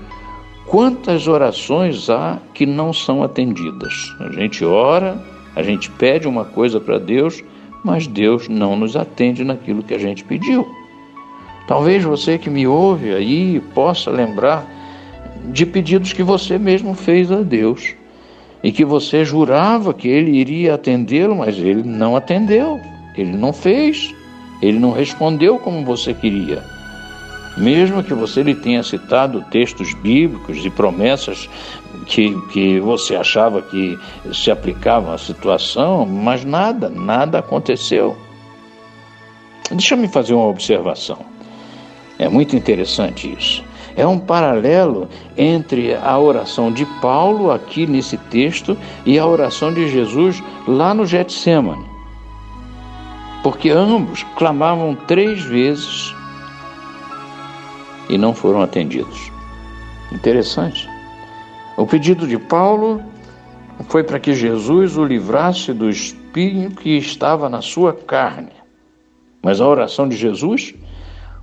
quantas 0.66 1.26
orações 1.26 2.10
há 2.10 2.38
que 2.52 2.66
não 2.66 2.92
são 2.92 3.22
atendidas? 3.22 4.14
A 4.20 4.30
gente 4.30 4.64
ora, 4.64 5.18
a 5.56 5.62
gente 5.62 5.90
pede 5.92 6.28
uma 6.28 6.44
coisa 6.44 6.78
para 6.78 6.98
Deus, 6.98 7.42
mas 7.82 8.06
Deus 8.06 8.48
não 8.48 8.76
nos 8.76 8.94
atende 8.94 9.42
naquilo 9.42 9.82
que 9.82 9.94
a 9.94 9.98
gente 9.98 10.22
pediu. 10.24 10.68
Talvez 11.66 12.04
você 12.04 12.36
que 12.36 12.50
me 12.50 12.66
ouve 12.66 13.14
aí 13.14 13.60
possa 13.74 14.10
lembrar 14.10 14.66
de 15.46 15.64
pedidos 15.64 16.12
que 16.12 16.22
você 16.22 16.58
mesmo 16.58 16.94
fez 16.94 17.30
a 17.32 17.40
Deus 17.40 17.97
e 18.62 18.72
que 18.72 18.84
você 18.84 19.24
jurava 19.24 19.94
que 19.94 20.08
ele 20.08 20.32
iria 20.32 20.74
atendê-lo, 20.74 21.36
mas 21.36 21.56
ele 21.58 21.82
não 21.82 22.16
atendeu, 22.16 22.80
ele 23.16 23.36
não 23.36 23.52
fez, 23.52 24.14
ele 24.60 24.78
não 24.78 24.92
respondeu 24.92 25.58
como 25.58 25.84
você 25.84 26.12
queria. 26.12 26.62
Mesmo 27.56 28.04
que 28.04 28.14
você 28.14 28.42
lhe 28.42 28.54
tenha 28.54 28.82
citado 28.82 29.44
textos 29.50 29.92
bíblicos 29.94 30.64
e 30.64 30.70
promessas 30.70 31.48
que, 32.06 32.34
que 32.52 32.78
você 32.78 33.16
achava 33.16 33.60
que 33.60 33.98
se 34.32 34.50
aplicavam 34.50 35.12
à 35.12 35.18
situação, 35.18 36.06
mas 36.06 36.44
nada, 36.44 36.88
nada 36.88 37.40
aconteceu. 37.40 38.16
Deixa 39.70 39.96
me 39.96 40.08
fazer 40.08 40.34
uma 40.34 40.46
observação. 40.46 41.18
É 42.18 42.28
muito 42.28 42.56
interessante 42.56 43.32
isso. 43.38 43.67
É 43.98 44.06
um 44.06 44.16
paralelo 44.16 45.08
entre 45.36 45.92
a 45.92 46.16
oração 46.16 46.72
de 46.72 46.86
Paulo 47.02 47.50
aqui 47.50 47.84
nesse 47.84 48.16
texto 48.16 48.78
e 49.04 49.18
a 49.18 49.26
oração 49.26 49.74
de 49.74 49.88
Jesus 49.88 50.40
lá 50.68 50.94
no 50.94 51.04
Getsemane. 51.04 51.84
Porque 53.42 53.70
ambos 53.70 54.22
clamavam 54.36 54.94
três 54.94 55.42
vezes 55.42 56.14
e 58.08 58.16
não 58.16 58.32
foram 58.32 58.62
atendidos. 58.62 59.32
Interessante. 60.12 60.88
O 61.76 61.84
pedido 61.84 62.24
de 62.24 62.38
Paulo 62.38 63.02
foi 63.88 64.04
para 64.04 64.20
que 64.20 64.32
Jesus 64.32 64.96
o 64.96 65.04
livrasse 65.04 65.72
do 65.72 65.90
espinho 65.90 66.70
que 66.70 66.96
estava 66.96 67.48
na 67.48 67.60
sua 67.60 67.92
carne. 67.92 68.52
Mas 69.42 69.60
a 69.60 69.66
oração 69.66 70.08
de 70.08 70.16
Jesus 70.16 70.72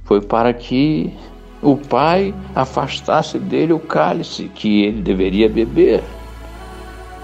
foi 0.06 0.22
para 0.22 0.54
que 0.54 1.14
o 1.65 1.75
pai 1.75 2.31
afastasse 2.53 3.39
dele 3.39 3.74
o 3.74 3.79
cálice 3.79 4.51
que 4.53 4.84
ele 4.84 5.01
deveria 5.01 5.50
beber. 5.50 6.03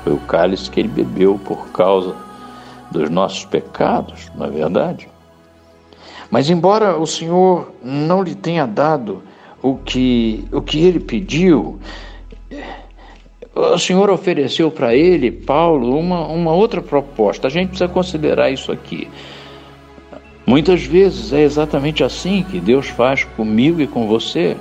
Foi 0.04 0.14
o 0.14 0.18
cálice 0.18 0.70
que 0.70 0.80
ele 0.80 0.90
bebeu 0.90 1.40
por 1.46 1.68
causa 1.68 2.16
dos 2.90 3.08
nossos 3.08 3.46
pecados, 3.46 4.32
não 4.36 4.48
é 4.48 4.50
verdade? 4.50 5.08
Mas 6.32 6.50
embora 6.50 6.98
o 6.98 7.06
Senhor 7.06 7.72
não 7.84 8.24
lhe 8.24 8.34
tenha 8.34 8.66
dado 8.66 9.22
o 9.62 9.76
que, 9.76 10.44
o 10.52 10.60
que 10.60 10.80
ele 10.80 11.00
pediu, 11.00 11.80
o 13.54 13.78
Senhor 13.78 14.10
ofereceu 14.10 14.72
para 14.72 14.96
ele, 14.96 15.32
Paulo, 15.32 15.96
uma, 15.96 16.26
uma 16.26 16.52
outra 16.52 16.82
proposta. 16.82 17.48
A 17.48 17.52
gente 17.52 17.70
precisa 17.70 17.88
considerar 17.88 18.50
isso 18.50 18.72
aqui. 18.72 19.08
Muitas 20.52 20.84
vezes 20.84 21.32
é 21.32 21.44
exatamente 21.44 22.04
assim 22.04 22.44
que 22.44 22.60
Deus 22.60 22.90
faz 22.90 23.24
comigo 23.24 23.80
e 23.80 23.88
com 23.88 24.06
você. 24.06 24.58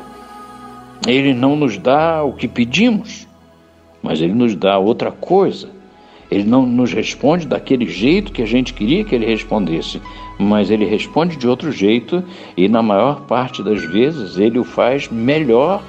Ele 1.04 1.34
não 1.34 1.56
nos 1.56 1.76
dá 1.76 2.22
o 2.22 2.32
que 2.32 2.46
pedimos, 2.46 3.26
mas 4.00 4.20
Ele 4.20 4.32
nos 4.32 4.54
dá 4.54 4.78
outra 4.78 5.10
coisa. 5.10 5.68
Ele 6.30 6.44
não 6.44 6.64
nos 6.64 6.92
responde 6.92 7.44
daquele 7.44 7.88
jeito 7.88 8.30
que 8.30 8.40
a 8.40 8.46
gente 8.46 8.72
queria 8.72 9.02
que 9.02 9.16
ele 9.16 9.26
respondesse, 9.26 10.00
mas 10.38 10.70
ele 10.70 10.84
responde 10.84 11.34
de 11.34 11.48
outro 11.48 11.72
jeito 11.72 12.22
e, 12.56 12.68
na 12.68 12.80
maior 12.80 13.22
parte 13.22 13.60
das 13.60 13.82
vezes, 13.90 14.38
ele 14.38 14.60
o 14.60 14.62
faz 14.62 15.08
melhor 15.08 15.82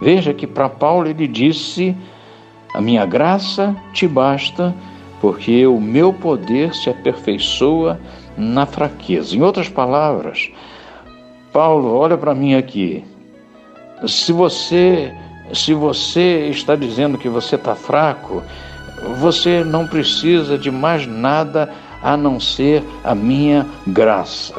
Veja 0.00 0.32
que 0.32 0.46
para 0.46 0.70
Paulo 0.70 1.08
ele 1.08 1.28
disse: 1.28 1.94
A 2.72 2.80
minha 2.80 3.04
graça 3.04 3.76
te 3.92 4.08
basta, 4.08 4.74
porque 5.20 5.66
o 5.66 5.80
meu 5.80 6.12
poder 6.12 6.74
se 6.74 6.90
aperfeiçoa 6.90 8.00
na 8.36 8.66
fraqueza. 8.66 9.36
Em 9.36 9.42
outras 9.42 9.68
palavras, 9.68 10.50
Paulo, 11.52 11.94
olha 11.94 12.16
para 12.16 12.34
mim 12.34 12.54
aqui. 12.54 13.04
Se 14.06 14.32
você 14.32 15.12
se 15.52 15.74
você 15.74 16.48
está 16.48 16.74
dizendo 16.74 17.18
que 17.18 17.28
você 17.28 17.56
está 17.56 17.74
fraco, 17.74 18.42
você 19.18 19.62
não 19.62 19.86
precisa 19.86 20.56
de 20.56 20.70
mais 20.70 21.06
nada 21.06 21.72
a 22.02 22.16
não 22.16 22.40
ser 22.40 22.82
a 23.02 23.14
minha 23.14 23.66
graça. 23.86 24.54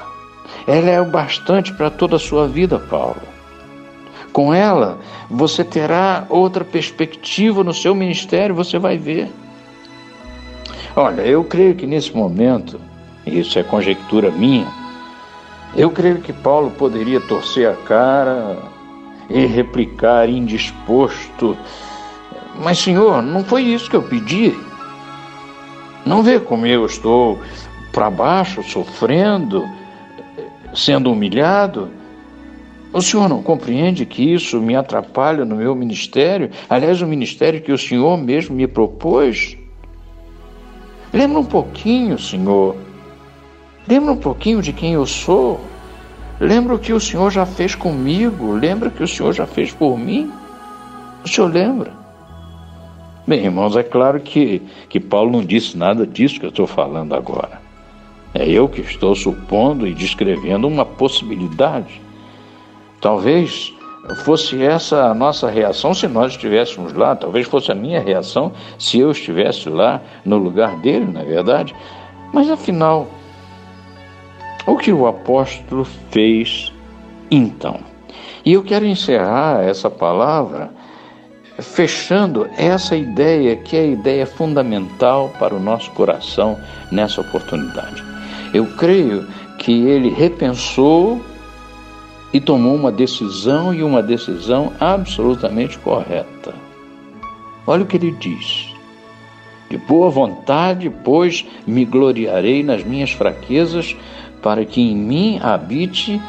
Ela 0.67 0.89
é 0.89 1.01
o 1.01 1.05
bastante 1.05 1.74
para 1.74 1.89
toda 1.89 2.15
a 2.15 2.19
sua 2.19 2.47
vida, 2.47 2.79
Paulo. 2.79 3.21
Com 4.31 4.53
ela, 4.53 4.97
você 5.29 5.63
terá 5.63 6.25
outra 6.29 6.65
perspectiva 6.65 7.63
no 7.63 7.74
seu 7.74 7.95
ministério, 7.95 8.55
você 8.55 8.77
vai 8.77 8.97
ver. 8.97 9.31
Olha, 10.98 11.24
eu 11.24 11.44
creio 11.44 11.75
que 11.75 11.86
nesse 11.86 12.16
momento, 12.16 12.80
isso 13.25 13.60
é 13.60 13.64
conjectura 13.64 14.32
minha, 14.32 14.66
eu 15.75 15.92
creio 15.92 16.22
que 16.22 16.32
Paulo 16.32 16.72
poderia 16.72 17.20
torcer 17.20 17.70
a 17.70 17.74
cara 17.74 18.58
e 19.30 19.46
replicar 19.46 20.30
indisposto. 20.30 21.58
Mas, 22.64 22.80
Senhor, 22.80 23.22
não 23.22 23.44
foi 23.44 23.64
isso 23.64 23.90
que 23.90 23.96
eu 23.98 24.04
pedi. 24.04 24.58
Não 26.06 26.24
vê 26.24 26.40
como 26.40 26.66
eu 26.66 26.86
estou 26.86 27.42
para 27.92 28.10
baixo, 28.10 28.64
sofrendo, 28.64 29.68
sendo 30.74 31.12
humilhado? 31.12 31.90
O 32.94 33.02
senhor 33.02 33.28
não 33.28 33.44
compreende 33.44 34.06
que 34.06 34.34
isso 34.34 34.62
me 34.62 34.78
atrapalha 34.78 35.44
no 35.44 35.58
meu 35.58 35.75
ministério? 35.75 36.52
Aliás, 36.70 37.02
o 37.02 37.08
ministério 37.08 37.62
que 37.62 37.74
o 37.74 37.78
senhor 37.78 38.18
mesmo 38.18 38.56
me 38.56 38.66
propôs? 38.66 39.58
Lembra 41.15 41.39
um 41.39 41.45
pouquinho, 41.45 42.19
senhor. 42.19 42.75
Lembra 43.88 44.12
um 44.12 44.17
pouquinho 44.17 44.62
de 44.62 44.74
quem 44.74 44.95
eu 44.95 45.05
sou. 45.05 45.62
Lembra 46.41 46.75
o 46.75 46.79
que 46.79 46.91
o 46.91 47.00
senhor 47.00 47.31
já 47.31 47.45
fez 47.45 47.74
comigo. 47.74 48.51
Lembra 48.51 48.89
o 48.89 48.91
que 48.91 49.01
o 49.01 49.07
senhor 49.07 49.31
já 49.31 49.48
fez 49.48 49.72
por 49.72 49.98
mim. 49.98 50.29
O 51.24 51.29
senhor 51.29 51.53
lembra? 51.53 51.93
Bem, 53.25 53.45
irmãos, 53.45 53.77
é 53.77 53.81
claro 53.81 54.19
que, 54.19 54.62
que 54.89 55.00
Paulo 55.00 55.31
não 55.31 55.45
disse 55.45 55.77
nada 55.77 56.05
disso 56.05 56.38
que 56.38 56.45
eu 56.45 56.50
estou 56.50 56.67
falando 56.67 57.15
agora. 57.15 57.62
É 58.34 58.45
eu 58.45 58.67
que 58.67 58.81
estou 58.81 59.15
supondo 59.15 59.88
e 59.88 59.93
descrevendo 59.93 60.67
uma 60.67 60.84
possibilidade. 60.84 62.01
Talvez 63.00 63.74
fosse 64.24 64.62
essa 64.62 65.05
a 65.05 65.13
nossa 65.13 65.50
reação 65.50 65.93
se 65.93 66.07
nós 66.07 66.33
estivéssemos 66.33 66.93
lá, 66.93 67.15
talvez 67.15 67.47
fosse 67.47 67.71
a 67.71 67.75
minha 67.75 68.00
reação 68.00 68.51
se 68.77 69.00
eu 69.00 69.12
estivesse 69.12 69.69
lá 69.69 70.01
no 70.24 70.38
lugar 70.38 70.77
dele, 70.81 71.12
na 71.12 71.21
é 71.21 71.25
verdade. 71.25 71.75
Mas 72.31 72.50
afinal, 72.50 73.07
o 74.67 74.77
que 74.77 74.91
o 74.91 75.07
apóstolo 75.07 75.85
fez 76.12 76.71
então? 77.31 77.79
E 78.45 78.53
eu 78.53 78.63
quero 78.63 78.85
encerrar 78.85 79.63
essa 79.63 79.89
palavra 79.89 80.70
fechando 81.59 82.48
essa 82.57 82.96
ideia 82.96 83.55
que 83.55 83.77
é 83.77 83.81
a 83.81 83.87
ideia 83.87 84.25
fundamental 84.25 85.31
para 85.39 85.55
o 85.55 85.59
nosso 85.59 85.89
coração 85.91 86.59
nessa 86.91 87.22
oportunidade. 87.22 88.03
Eu 88.53 88.65
creio 88.75 89.25
que 89.57 89.72
ele 89.87 90.09
repensou 90.09 91.22
e 92.35 92.39
tomou 92.41 92.75
uma 92.75 92.91
decisão 92.91 93.74
e 93.74 93.81
uma 93.81 94.03
decisão 94.03 94.74
absolutamente 94.77 95.79
correta. 95.79 96.53
Olha 97.65 97.83
o 97.83 97.85
que 97.85 97.95
ele 97.95 98.11
diz. 98.11 98.75
De 99.69 99.77
boa 99.77 100.09
vontade, 100.09 100.89
pois, 100.89 101.45
me 101.65 101.85
gloriarei 101.85 102.61
nas 102.61 102.83
minhas 102.83 103.11
fraquezas, 103.11 103.95
para 104.41 104.65
que 104.65 104.81
em 104.81 104.98
mim 104.98 105.39
habite 105.41 106.21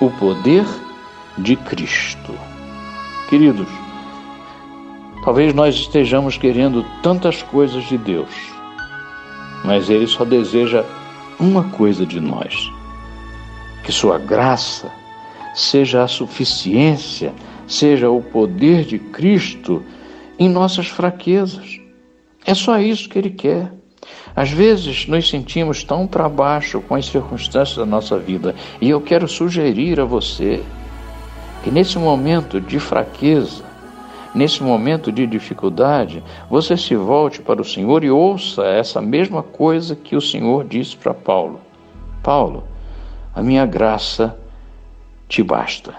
o 0.00 0.10
poder 0.10 0.66
de 1.38 1.54
Cristo. 1.54 2.34
Queridos, 3.28 3.68
talvez 5.24 5.54
nós 5.54 5.76
estejamos 5.76 6.36
querendo 6.36 6.84
tantas 7.04 7.40
coisas 7.40 7.84
de 7.84 7.96
Deus, 7.96 8.34
mas 9.64 9.88
Ele 9.88 10.08
só 10.08 10.24
deseja 10.24 10.84
uma 11.38 11.62
coisa 11.62 12.04
de 12.04 12.18
nós: 12.18 12.68
que 13.84 13.92
Sua 13.92 14.18
graça 14.18 14.90
seja 15.54 16.02
a 16.02 16.08
suficiência, 16.08 17.32
seja 17.66 18.10
o 18.10 18.22
poder 18.22 18.84
de 18.84 18.98
Cristo 18.98 19.82
em 20.38 20.48
nossas 20.48 20.88
fraquezas. 20.88 21.80
É 22.44 22.54
só 22.54 22.78
isso 22.78 23.08
que 23.08 23.18
Ele 23.18 23.30
quer. 23.30 23.72
Às 24.34 24.50
vezes 24.50 25.06
nos 25.06 25.28
sentimos 25.28 25.84
tão 25.84 26.06
para 26.06 26.28
baixo 26.28 26.80
com 26.80 26.94
as 26.94 27.06
circunstâncias 27.06 27.76
da 27.76 27.86
nossa 27.86 28.18
vida, 28.18 28.54
e 28.80 28.88
eu 28.88 29.00
quero 29.00 29.28
sugerir 29.28 30.00
a 30.00 30.04
você 30.04 30.62
que 31.62 31.70
nesse 31.70 31.98
momento 31.98 32.60
de 32.60 32.80
fraqueza, 32.80 33.62
nesse 34.34 34.62
momento 34.62 35.12
de 35.12 35.26
dificuldade, 35.26 36.22
você 36.50 36.76
se 36.76 36.96
volte 36.96 37.40
para 37.40 37.60
o 37.60 37.64
Senhor 37.64 38.02
e 38.02 38.10
ouça 38.10 38.64
essa 38.64 39.00
mesma 39.00 39.42
coisa 39.42 39.94
que 39.94 40.16
o 40.16 40.20
Senhor 40.20 40.64
disse 40.64 40.96
para 40.96 41.14
Paulo: 41.14 41.60
Paulo, 42.22 42.64
a 43.34 43.42
minha 43.42 43.64
graça 43.64 44.36
te 45.32 45.42
basta. 45.42 45.94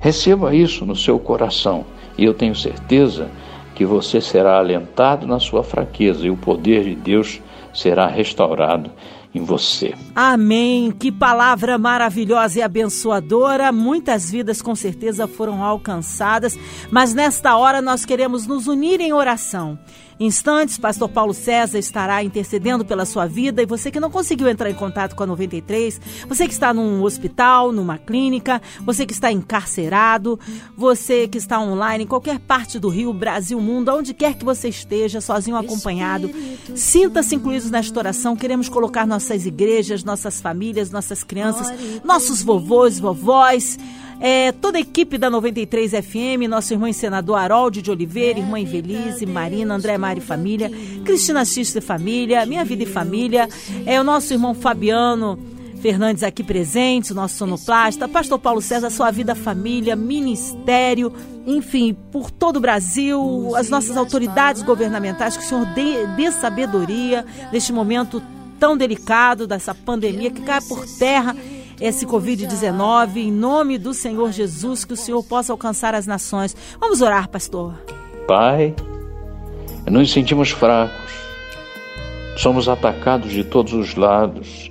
Receba 0.00 0.52
isso 0.52 0.84
no 0.84 0.96
seu 0.96 1.16
coração 1.16 1.84
e 2.18 2.24
eu 2.24 2.34
tenho 2.34 2.56
certeza 2.56 3.30
que 3.76 3.86
você 3.86 4.20
será 4.20 4.58
alentado 4.58 5.24
na 5.24 5.38
sua 5.38 5.62
fraqueza 5.62 6.26
e 6.26 6.30
o 6.30 6.36
poder 6.36 6.82
de 6.82 6.96
Deus 6.96 7.40
será 7.72 8.08
restaurado 8.08 8.90
em 9.32 9.44
você. 9.44 9.94
Amém. 10.16 10.90
Que 10.90 11.12
palavra 11.12 11.78
maravilhosa 11.78 12.58
e 12.58 12.62
abençoadora. 12.62 13.70
Muitas 13.70 14.28
vidas 14.28 14.60
com 14.60 14.74
certeza 14.74 15.28
foram 15.28 15.62
alcançadas, 15.62 16.58
mas 16.90 17.14
nesta 17.14 17.56
hora 17.56 17.80
nós 17.80 18.04
queremos 18.04 18.48
nos 18.48 18.66
unir 18.66 19.00
em 19.00 19.12
oração 19.12 19.78
instantes, 20.18 20.78
Pastor 20.78 21.08
Paulo 21.08 21.34
César 21.34 21.78
estará 21.78 22.22
intercedendo 22.22 22.84
pela 22.84 23.04
sua 23.04 23.26
vida 23.26 23.62
e 23.62 23.66
você 23.66 23.90
que 23.90 24.00
não 24.00 24.10
conseguiu 24.10 24.48
entrar 24.48 24.70
em 24.70 24.74
contato 24.74 25.14
com 25.14 25.22
a 25.22 25.26
93, 25.26 26.00
você 26.28 26.46
que 26.46 26.52
está 26.52 26.72
num 26.72 27.02
hospital, 27.02 27.72
numa 27.72 27.98
clínica, 27.98 28.60
você 28.80 29.06
que 29.06 29.12
está 29.12 29.30
encarcerado, 29.30 30.38
você 30.76 31.26
que 31.26 31.38
está 31.38 31.60
online 31.60 32.04
em 32.04 32.06
qualquer 32.06 32.38
parte 32.38 32.78
do 32.78 32.88
Rio, 32.88 33.12
Brasil, 33.12 33.60
mundo, 33.60 33.92
onde 33.94 34.14
quer 34.14 34.34
que 34.34 34.44
você 34.44 34.68
esteja, 34.68 35.20
sozinho 35.20 35.56
acompanhado, 35.56 36.30
sinta-se 36.74 37.34
incluídos 37.34 37.70
nesta 37.70 37.98
oração. 37.98 38.36
Queremos 38.36 38.68
colocar 38.68 39.06
nossas 39.06 39.46
igrejas, 39.46 40.04
nossas 40.04 40.40
famílias, 40.40 40.90
nossas 40.90 41.22
crianças, 41.24 41.72
nossos 42.04 42.42
vovôs, 42.42 42.98
vovós, 42.98 43.78
é, 44.22 44.52
toda 44.52 44.78
a 44.78 44.80
equipe 44.80 45.18
da 45.18 45.28
93 45.28 45.90
FM, 45.90 46.48
nosso 46.48 46.72
irmão 46.72 46.90
senador 46.92 47.36
Harold 47.38 47.82
de 47.82 47.90
Oliveira, 47.90 48.38
irmã 48.38 48.60
Invelise, 48.60 49.26
Marina, 49.26 49.74
André 49.74 49.98
Mari 49.98 50.20
Família, 50.20 50.70
Cristina 51.04 51.44
Xista 51.44 51.80
e 51.80 51.82
Família, 51.82 52.46
Minha 52.46 52.64
Vida 52.64 52.84
e 52.84 52.86
Família, 52.86 53.48
é 53.84 54.00
o 54.00 54.04
nosso 54.04 54.32
irmão 54.32 54.54
Fabiano 54.54 55.36
Fernandes 55.80 56.22
aqui 56.22 56.44
presente, 56.44 57.10
o 57.10 57.16
nosso 57.16 57.34
sonoplasta, 57.34 58.06
Pastor 58.06 58.38
Paulo 58.38 58.62
César, 58.62 58.90
sua 58.90 59.10
vida, 59.10 59.34
família, 59.34 59.96
ministério, 59.96 61.12
enfim, 61.44 61.92
por 62.12 62.30
todo 62.30 62.58
o 62.58 62.60
Brasil, 62.60 63.56
as 63.56 63.68
nossas 63.68 63.96
autoridades 63.96 64.62
governamentais, 64.62 65.36
que 65.36 65.42
o 65.42 65.48
Senhor 65.48 65.66
dê, 65.74 66.06
dê 66.14 66.30
sabedoria 66.30 67.26
neste 67.52 67.72
momento 67.72 68.22
tão 68.60 68.76
delicado 68.76 69.48
dessa 69.48 69.74
pandemia 69.74 70.30
que 70.30 70.42
cai 70.42 70.60
por 70.60 70.86
terra 70.96 71.34
esse 71.82 72.06
Covid-19, 72.06 73.16
em 73.16 73.32
nome 73.32 73.76
do 73.76 73.92
Senhor 73.92 74.30
Jesus, 74.30 74.84
que 74.84 74.92
o 74.92 74.96
Senhor 74.96 75.20
possa 75.24 75.52
alcançar 75.52 75.96
as 75.96 76.06
nações. 76.06 76.56
Vamos 76.78 77.02
orar, 77.02 77.28
pastor. 77.28 77.74
Pai, 78.28 78.72
nos 79.90 80.12
sentimos 80.12 80.50
fracos, 80.50 81.12
somos 82.36 82.68
atacados 82.68 83.32
de 83.32 83.42
todos 83.42 83.72
os 83.72 83.96
lados, 83.96 84.70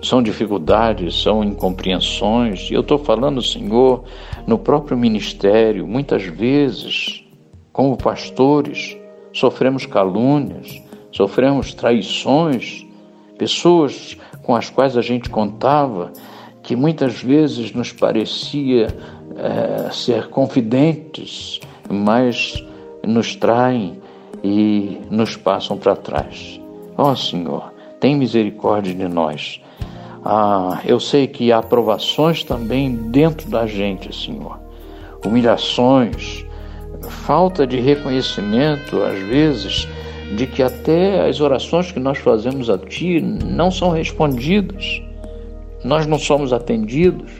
são 0.00 0.22
dificuldades, 0.22 1.20
são 1.20 1.42
incompreensões, 1.42 2.70
e 2.70 2.74
eu 2.74 2.82
estou 2.82 2.98
falando, 2.98 3.42
Senhor, 3.42 4.04
no 4.46 4.56
próprio 4.56 4.96
ministério, 4.96 5.84
muitas 5.84 6.22
vezes 6.22 7.24
como 7.72 7.96
pastores, 7.96 8.96
sofremos 9.32 9.84
calúnias, 9.84 10.80
sofremos 11.10 11.74
traições, 11.74 12.86
pessoas 13.36 14.16
com 14.44 14.54
as 14.54 14.70
quais 14.70 14.96
a 14.96 15.02
gente 15.02 15.28
contava 15.28 16.12
que 16.66 16.74
muitas 16.74 17.22
vezes 17.22 17.72
nos 17.72 17.92
parecia 17.92 18.88
é, 19.36 19.88
ser 19.92 20.26
confidentes, 20.28 21.60
mas 21.88 22.60
nos 23.06 23.36
traem 23.36 24.00
e 24.42 24.98
nos 25.08 25.36
passam 25.36 25.78
para 25.78 25.94
trás. 25.94 26.60
Ó 26.98 27.12
oh, 27.12 27.16
Senhor, 27.16 27.72
tem 28.00 28.16
misericórdia 28.16 28.92
de 28.92 29.06
nós. 29.06 29.60
Ah, 30.24 30.80
eu 30.84 30.98
sei 30.98 31.28
que 31.28 31.52
há 31.52 31.62
provações 31.62 32.42
também 32.42 32.96
dentro 32.96 33.48
da 33.48 33.64
gente, 33.64 34.12
Senhor. 34.12 34.58
Humilhações, 35.24 36.44
falta 37.24 37.64
de 37.64 37.78
reconhecimento, 37.78 39.00
às 39.04 39.20
vezes, 39.20 39.88
de 40.36 40.48
que 40.48 40.64
até 40.64 41.28
as 41.28 41.40
orações 41.40 41.92
que 41.92 42.00
nós 42.00 42.18
fazemos 42.18 42.68
a 42.68 42.76
Ti 42.76 43.20
não 43.20 43.70
são 43.70 43.90
respondidas, 43.90 45.05
nós 45.86 46.06
não 46.06 46.18
somos 46.18 46.52
atendidos. 46.52 47.32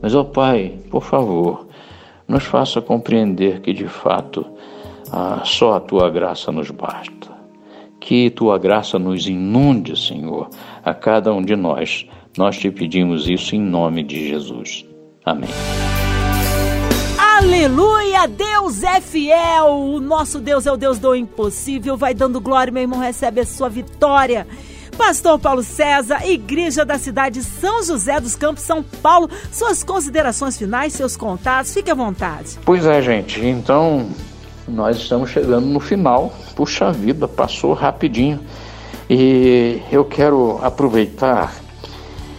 Mas, 0.00 0.14
ó 0.14 0.22
oh 0.22 0.24
Pai, 0.24 0.78
por 0.90 1.04
favor, 1.04 1.68
nos 2.26 2.44
faça 2.44 2.80
compreender 2.80 3.60
que 3.60 3.72
de 3.72 3.86
fato 3.86 4.44
ah, 5.12 5.42
só 5.44 5.74
a 5.74 5.80
Tua 5.80 6.10
graça 6.10 6.50
nos 6.50 6.70
basta. 6.70 7.30
Que 8.00 8.30
Tua 8.30 8.58
graça 8.58 8.98
nos 8.98 9.28
inunde, 9.28 9.96
Senhor, 9.96 10.48
a 10.84 10.92
cada 10.92 11.32
um 11.32 11.42
de 11.42 11.54
nós. 11.54 12.06
Nós 12.36 12.58
te 12.58 12.70
pedimos 12.70 13.28
isso 13.28 13.54
em 13.54 13.60
nome 13.60 14.02
de 14.02 14.28
Jesus. 14.28 14.84
Amém. 15.24 15.50
Aleluia! 17.18 18.26
Deus 18.26 18.82
é 18.82 19.00
fiel! 19.00 19.66
O 19.66 20.00
nosso 20.00 20.40
Deus 20.40 20.66
é 20.66 20.72
o 20.72 20.76
Deus 20.76 20.98
do 20.98 21.14
impossível. 21.14 21.96
Vai 21.96 22.14
dando 22.14 22.40
glória, 22.40 22.72
meu 22.72 22.82
irmão, 22.82 22.98
recebe 22.98 23.40
a 23.40 23.46
sua 23.46 23.68
vitória. 23.68 24.46
Pastor 24.96 25.38
Paulo 25.38 25.62
César, 25.62 26.26
Igreja 26.26 26.84
da 26.84 26.98
Cidade 26.98 27.42
São 27.42 27.82
José 27.82 28.20
dos 28.20 28.36
Campos, 28.36 28.62
São 28.62 28.82
Paulo, 28.82 29.28
suas 29.50 29.82
considerações 29.82 30.56
finais, 30.56 30.92
seus 30.92 31.16
contatos, 31.16 31.72
fique 31.72 31.90
à 31.90 31.94
vontade. 31.94 32.58
Pois 32.64 32.86
é, 32.86 33.00
gente, 33.02 33.44
então 33.44 34.08
nós 34.68 34.96
estamos 34.96 35.30
chegando 35.30 35.66
no 35.66 35.80
final. 35.80 36.32
Puxa 36.54 36.92
vida, 36.92 37.26
passou 37.26 37.72
rapidinho. 37.72 38.40
E 39.08 39.80
eu 39.90 40.04
quero 40.04 40.58
aproveitar 40.62 41.52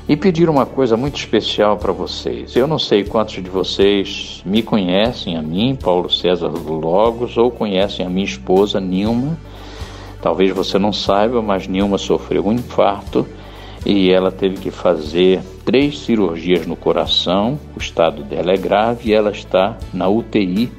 e 0.08 0.18
pedir 0.18 0.50
uma 0.50 0.66
coisa 0.66 0.98
muito 0.98 1.18
especial 1.18 1.78
para 1.78 1.92
vocês. 1.92 2.56
Eu 2.56 2.68
não 2.68 2.80
sei 2.80 3.04
quantos 3.04 3.36
de 3.36 3.50
vocês 3.50 4.42
me 4.46 4.62
conhecem, 4.62 5.38
a 5.38 5.42
mim, 5.42 5.78
Paulo 5.82 6.10
César 6.10 6.48
Logos, 6.48 7.38
ou 7.38 7.50
conhecem 7.52 8.06
a 8.06 8.10
minha 8.10 8.26
esposa, 8.26 8.80
Nilma. 8.80 9.38
Talvez 10.24 10.52
você 10.52 10.80
não 10.80 10.94
saiba, 10.94 11.42
mas 11.42 11.68
Nilma 11.68 11.98
sofreu 11.98 12.48
um 12.48 12.54
infarto 12.54 13.28
e 13.86 14.10
ela 14.10 14.32
teve 14.32 14.56
que 14.56 14.72
fazer 14.72 15.42
três 15.66 16.00
cirurgias 16.00 16.66
no 16.66 16.78
coração. 16.78 17.60
O 17.76 17.80
estado 17.80 18.24
dela 18.24 18.54
é 18.54 18.56
grave 18.56 19.10
e 19.10 19.14
ela 19.14 19.32
está 19.32 19.78
na 19.94 20.08
UTI, 20.08 20.72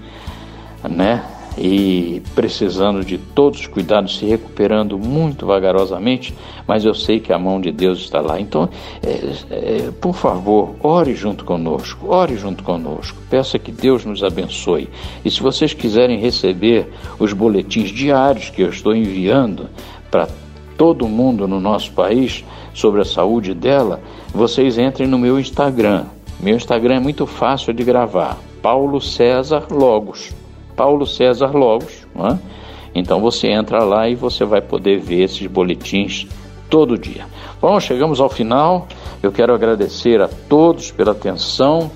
né? 0.88 1.22
E 1.56 2.22
precisando 2.34 3.04
de 3.04 3.18
todos 3.18 3.60
os 3.60 3.66
cuidados, 3.66 4.18
se 4.18 4.24
recuperando 4.24 4.98
muito 4.98 5.46
vagarosamente, 5.46 6.34
mas 6.66 6.84
eu 6.84 6.94
sei 6.94 7.20
que 7.20 7.32
a 7.32 7.38
mão 7.38 7.60
de 7.60 7.70
Deus 7.70 7.98
está 8.00 8.20
lá. 8.20 8.40
Então, 8.40 8.68
é, 9.02 9.08
é, 9.50 9.90
por 10.00 10.14
favor, 10.14 10.74
ore 10.82 11.14
junto 11.14 11.44
conosco, 11.44 12.08
ore 12.08 12.36
junto 12.36 12.64
conosco, 12.64 13.18
peça 13.30 13.58
que 13.58 13.70
Deus 13.70 14.04
nos 14.04 14.22
abençoe. 14.22 14.88
E 15.24 15.30
se 15.30 15.40
vocês 15.40 15.72
quiserem 15.72 16.18
receber 16.18 16.88
os 17.18 17.32
boletins 17.32 17.90
diários 17.90 18.50
que 18.50 18.62
eu 18.62 18.68
estou 18.68 18.94
enviando 18.94 19.68
para 20.10 20.28
todo 20.76 21.08
mundo 21.08 21.46
no 21.46 21.60
nosso 21.60 21.92
país 21.92 22.44
sobre 22.72 23.00
a 23.00 23.04
saúde 23.04 23.54
dela, 23.54 24.00
vocês 24.32 24.78
entrem 24.78 25.08
no 25.08 25.18
meu 25.18 25.38
Instagram. 25.38 26.06
Meu 26.40 26.56
Instagram 26.56 26.96
é 26.96 27.00
muito 27.00 27.26
fácil 27.26 27.72
de 27.72 27.84
gravar. 27.84 28.38
Paulo 28.60 29.00
César 29.00 29.66
Logos. 29.70 30.43
Paulo 30.76 31.06
César 31.06 31.56
Logos. 31.56 32.06
É? 32.16 32.38
Então 32.94 33.20
você 33.20 33.48
entra 33.48 33.82
lá 33.82 34.08
e 34.08 34.14
você 34.14 34.44
vai 34.44 34.60
poder 34.60 35.00
ver 35.00 35.24
esses 35.24 35.46
boletins 35.46 36.26
todo 36.70 36.98
dia. 36.98 37.26
Bom, 37.60 37.78
chegamos 37.80 38.20
ao 38.20 38.28
final. 38.28 38.86
Eu 39.22 39.32
quero 39.32 39.54
agradecer 39.54 40.20
a 40.20 40.28
todos 40.28 40.90
pela 40.90 41.12
atenção 41.12 41.90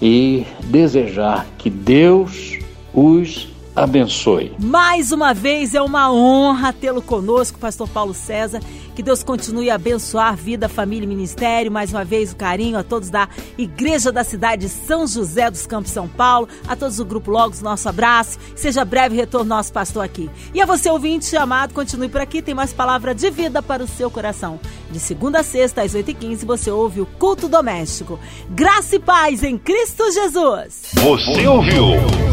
e 0.00 0.46
desejar 0.64 1.46
que 1.58 1.68
Deus 1.68 2.58
os 2.92 3.48
abençoe. 3.74 4.52
Mais 4.58 5.12
uma 5.12 5.32
vez 5.32 5.74
é 5.74 5.82
uma 5.82 6.12
honra 6.12 6.72
tê-lo 6.72 7.02
conosco, 7.02 7.58
Pastor 7.58 7.88
Paulo 7.88 8.14
César. 8.14 8.60
Que 8.94 9.02
Deus 9.02 9.22
continue 9.22 9.70
a 9.70 9.76
abençoar 9.76 10.36
vida, 10.36 10.68
família 10.68 11.04
e 11.04 11.08
ministério. 11.08 11.70
Mais 11.70 11.90
uma 11.92 12.04
vez, 12.04 12.32
o 12.32 12.36
carinho 12.36 12.78
a 12.78 12.82
todos 12.82 13.10
da 13.10 13.28
Igreja 13.56 14.12
da 14.12 14.24
Cidade 14.24 14.62
de 14.62 14.68
São 14.68 15.06
José 15.06 15.50
dos 15.50 15.66
Campos, 15.66 15.92
São 15.92 16.08
Paulo. 16.08 16.48
A 16.66 16.76
todos 16.76 16.96
do 16.96 17.04
Grupo 17.04 17.30
Logos, 17.30 17.60
nosso 17.60 17.88
abraço. 17.88 18.38
Seja 18.54 18.84
breve 18.84 19.16
retorno 19.16 19.48
nosso 19.48 19.72
pastor 19.72 20.04
aqui. 20.04 20.30
E 20.52 20.60
a 20.60 20.66
você, 20.66 20.90
ouvinte 20.90 21.36
amado, 21.36 21.72
continue 21.72 22.08
por 22.08 22.20
aqui. 22.20 22.42
Tem 22.42 22.54
mais 22.54 22.72
palavra 22.72 23.14
de 23.14 23.30
vida 23.30 23.62
para 23.62 23.82
o 23.82 23.88
seu 23.88 24.10
coração. 24.10 24.60
De 24.90 24.98
segunda 24.98 25.40
a 25.40 25.42
sexta, 25.42 25.82
às 25.82 25.94
8h15, 25.94 26.44
você 26.44 26.70
ouve 26.70 27.00
o 27.00 27.06
Culto 27.06 27.48
Doméstico. 27.48 28.18
Graça 28.50 28.96
e 28.96 28.98
paz 28.98 29.42
em 29.42 29.56
Cristo 29.56 30.10
Jesus. 30.10 30.90
Você 30.94 31.46
ouviu? 31.46 31.84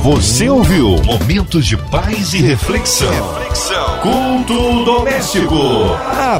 Você 0.02 0.50
ouviu? 0.50 0.96
Momentos 1.04 1.66
de 1.66 1.78
paz 1.78 2.34
e 2.34 2.38
reflexão. 2.38 3.10
reflexão. 3.10 4.00
Culto 4.00 4.86
Doméstico. 4.86 5.56
A 6.18 6.40